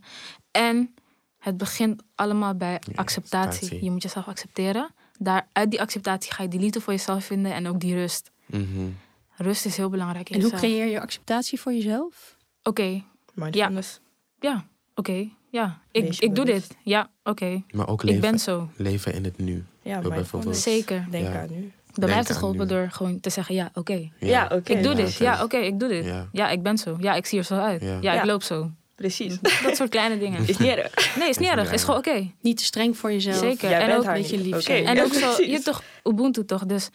[0.51, 0.95] En
[1.39, 2.99] het begint allemaal bij acceptatie.
[2.99, 3.85] acceptatie.
[3.85, 4.91] Je moet jezelf accepteren.
[5.19, 8.31] Daar, uit die acceptatie ga je die liefde voor jezelf vinden en ook die rust.
[8.47, 8.89] Mhm.
[9.37, 12.37] Rust is heel belangrijk in En hoe creëer je acceptatie voor jezelf?
[12.63, 13.03] Oké,
[13.35, 14.01] Mindfulness.
[14.41, 15.81] ja, oké, ja.
[15.91, 16.77] Ik, ik doe dit.
[16.83, 17.63] Ja, oké.
[17.71, 18.69] Maar ook Ik leven, ben zo.
[18.77, 19.65] leven in het nu.
[19.83, 20.63] Ja, mindfulness.
[20.63, 21.07] Zeker.
[21.11, 21.41] Denk Ja.
[21.41, 21.73] aan nu.
[21.95, 24.11] Bij mij heeft het geholpen door gewoon te zeggen, ja, oké.
[24.19, 24.73] Ja, oké.
[24.73, 25.15] Ik doe Ja, dit.
[25.15, 26.05] Ja, oké, ik doe dit.
[26.05, 26.29] Ja.
[26.33, 26.97] Ja, ik ben zo.
[27.01, 27.83] Ja, ik zie er zo uit.
[27.83, 27.89] Ja.
[28.01, 28.21] Ja, Ja.
[28.21, 28.71] ik loop zo.
[28.95, 29.39] Precies.
[29.65, 30.49] Dat soort kleine dingen.
[30.49, 31.17] Is niet erg.
[31.19, 31.73] Nee, is niet Is erg.
[31.73, 32.31] Is gewoon oké.
[32.41, 33.37] Niet te streng voor jezelf.
[33.39, 33.69] Zeker.
[33.71, 34.87] Jij en bent ook haar een beetje lief zijn.
[34.87, 36.67] En ja, ook zo, je hebt toch Ubuntu toch?
[36.67, 36.89] Dus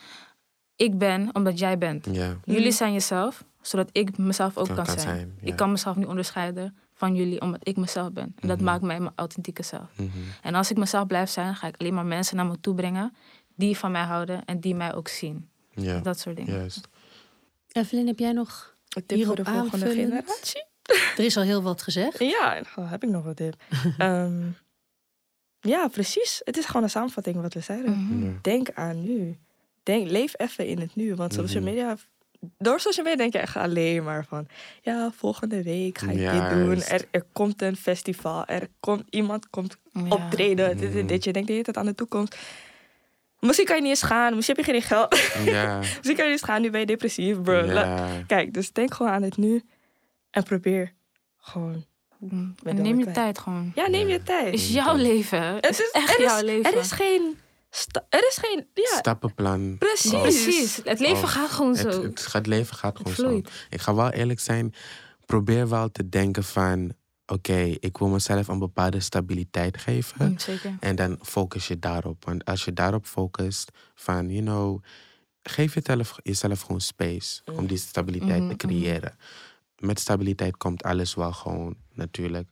[0.75, 2.07] ik ben omdat jij bent.
[2.11, 2.37] Ja.
[2.43, 5.15] Jullie zijn jezelf, zodat ik mezelf ook Kan- kan, kan zijn.
[5.15, 5.47] zijn, ja.
[5.47, 8.33] Ik kan mezelf nu onderscheiden van jullie, omdat ik mezelf ben.
[8.39, 8.65] En dat Mhm.
[8.65, 9.89] maakt mij mijn authentieke zelf.
[9.97, 10.07] Mhm.
[10.41, 13.15] En als ik mezelf blijf zijn, ga ik alleen maar mensen naar me toe brengen
[13.55, 15.49] die van mij houden en die mij ook zien.
[15.69, 16.53] Ja, Dat soort dingen.
[16.53, 16.87] juist.
[17.71, 18.75] Evelyn, heb jij nog...
[18.95, 19.93] Een tip voor de volgende aanvullend?
[19.99, 20.65] generatie?
[21.17, 22.19] Er is al heel wat gezegd.
[22.19, 23.55] Ja, heb ik nog wat tip.
[23.97, 24.41] Ehm,
[25.61, 26.41] ja, precies.
[26.43, 27.91] Het is gewoon een samenvatting wat we zeiden.
[27.97, 28.25] Mhm.
[28.25, 28.31] Ja.
[28.41, 29.37] Denk aan nu.
[29.83, 31.15] Denk, leef even in het nu.
[31.15, 31.97] Want social media...
[32.57, 34.47] Door social media denk je echt alleen maar van...
[34.81, 36.81] Ja, volgende week ga ik dit doen.
[36.83, 38.45] Er, er komt een festival.
[38.45, 40.01] Er komt, iemand komt Ja.
[40.09, 40.77] optreden.
[40.77, 41.23] Dit, dit, dit.
[41.23, 42.37] Je denkt de hele tijd aan de toekomst.
[43.39, 44.35] Misschien kan je niet eens gaan.
[44.35, 45.31] Misschien heb je geen geld.
[45.45, 45.77] Ja.
[45.79, 46.61] Misschien kan je niet eens gaan.
[46.61, 47.63] Nu ben je depressief, bro.
[47.65, 48.07] Ja.
[48.27, 49.63] Kijk, dus denk gewoon aan het nu.
[50.31, 50.93] En probeer
[51.37, 51.85] gewoon...
[52.19, 52.55] Mm.
[52.63, 53.71] En neem je tijd gewoon.
[53.75, 54.45] Ja, neem je tijd.
[54.45, 55.55] Het is jouw leven.
[55.55, 56.71] Het is echt er jouw leven.
[56.73, 57.37] Er is geen
[57.69, 58.67] sta- er is geen.
[58.73, 59.77] Ja, Stappenplan.
[59.77, 60.11] precies.
[60.13, 60.21] Oh.
[60.21, 60.79] Precies.
[60.83, 62.01] Het leven Oh, gaat gewoon zo.
[62.01, 63.41] Het, het, leven gaat gewoon zo.
[63.69, 64.73] Ik ga wel eerlijk zijn.
[65.25, 66.91] Probeer wel te denken van...
[67.25, 70.29] Oké, ik wil mezelf een bepaalde stabiliteit geven.
[70.29, 70.75] Mm, zeker.
[70.79, 72.25] En dan focus je daarop.
[72.25, 74.83] Want als je daarop focust van, you know...
[75.41, 79.17] Geef jezelf, jezelf gewoon space om die stabiliteit te creëren.
[79.77, 82.49] Met stabiliteit komt alles wel gewoon natuurlijk.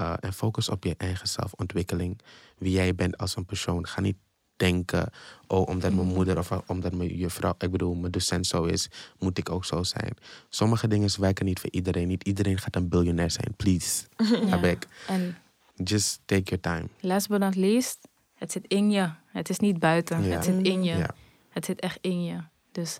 [0.00, 2.20] Uh, en focus op je eigen zelfontwikkeling.
[2.58, 3.86] Wie jij bent als een persoon.
[3.86, 4.16] Ga niet
[4.56, 5.10] denken,
[5.46, 8.88] oh, omdat mijn moeder of omdat mijn juffrouw, ik bedoel, mijn docent zo is,
[9.18, 10.16] moet ik ook zo zijn.
[10.48, 12.08] Sommige dingen werken niet voor iedereen.
[12.08, 13.54] Niet iedereen gaat een biljonair zijn.
[13.56, 14.68] Please, heb Ja.
[14.68, 14.86] ik.
[15.06, 15.36] En
[15.84, 16.88] Just take your time.
[17.00, 17.98] last but not least,
[18.34, 19.10] het zit in je.
[19.26, 20.22] Het is niet buiten.
[20.22, 20.34] Ja.
[20.34, 20.96] Het zit in je.
[20.96, 21.10] Ja.
[21.48, 22.36] Het zit echt in je.
[22.72, 22.98] Dus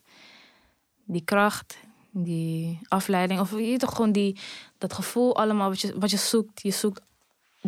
[1.04, 1.76] die kracht,
[2.10, 4.38] die afleiding, of je toch gewoon die,
[4.78, 6.62] dat gevoel allemaal wat je, wat je zoekt.
[6.62, 7.00] Je zoekt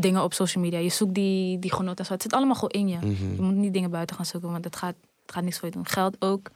[0.01, 0.79] dingen op social media.
[0.79, 2.13] Je zoekt die, die genot en zo.
[2.13, 2.97] Het zit allemaal gewoon in je.
[2.97, 3.35] Mhm.
[3.35, 5.75] Je moet niet dingen buiten gaan zoeken, want het gaat, het gaat niks voor je
[5.75, 5.87] doen.
[5.87, 6.51] Geld ook.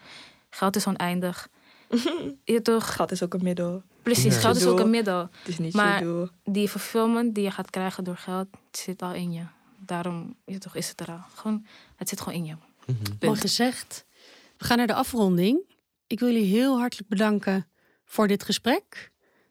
[0.51, 1.49] Geld is oneindig.
[2.45, 2.95] je toch?
[2.95, 3.83] Geld is ook een middel.
[4.03, 4.41] Precies, Ja.
[4.41, 5.19] geld is ook een middel.
[5.21, 6.29] Het is niet Maar- je doel.
[6.45, 9.43] Die fulfillment die je gaat krijgen door geld, het zit al in je.
[9.79, 11.21] Daarom je toch, is het er al.
[11.35, 11.67] Gewoon,
[11.97, 12.55] het zit gewoon in je.
[12.87, 12.97] Mhm.
[13.21, 14.05] Mooi gezegd.
[14.59, 15.59] We gaan naar de afronding.
[16.07, 17.67] Ik wil jullie heel hartelijk bedanken
[18.05, 19.11] voor dit gesprek.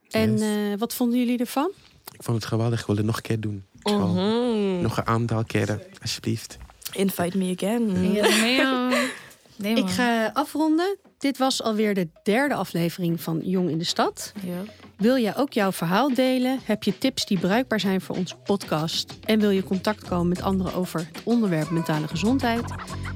[0.10, 1.72] En eh, wat vonden jullie ervan?
[2.12, 2.80] Ik vond het geweldig.
[2.80, 3.66] Ik wil het nog een keer doen.
[3.84, 4.82] Gewoon Mhm.
[4.82, 6.58] Nog een aantal keren, alsjeblieft.
[6.92, 7.92] Invite me again.
[8.02, 8.22] nee,
[9.56, 10.98] nee, Ik ga afronden.
[11.18, 14.32] Dit was alweer de derde aflevering van Jong in de Stad.
[14.46, 14.72] Ja.
[14.98, 16.60] Wil jij ook jouw verhaal delen?
[16.64, 19.14] Heb je tips die bruikbaar zijn voor onze podcast?
[19.26, 22.64] En wil je contact komen met anderen over het onderwerp mentale gezondheid?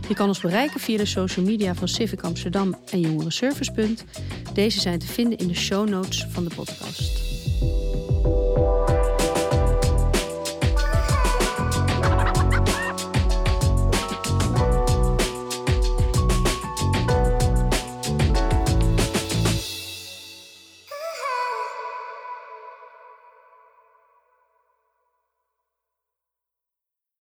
[0.07, 4.03] Je kan ons bereiken via de social media van Civic Amsterdam en Jongeren Servicepunt.
[4.53, 7.23] Deze zijn te vinden in de show notes van de podcast.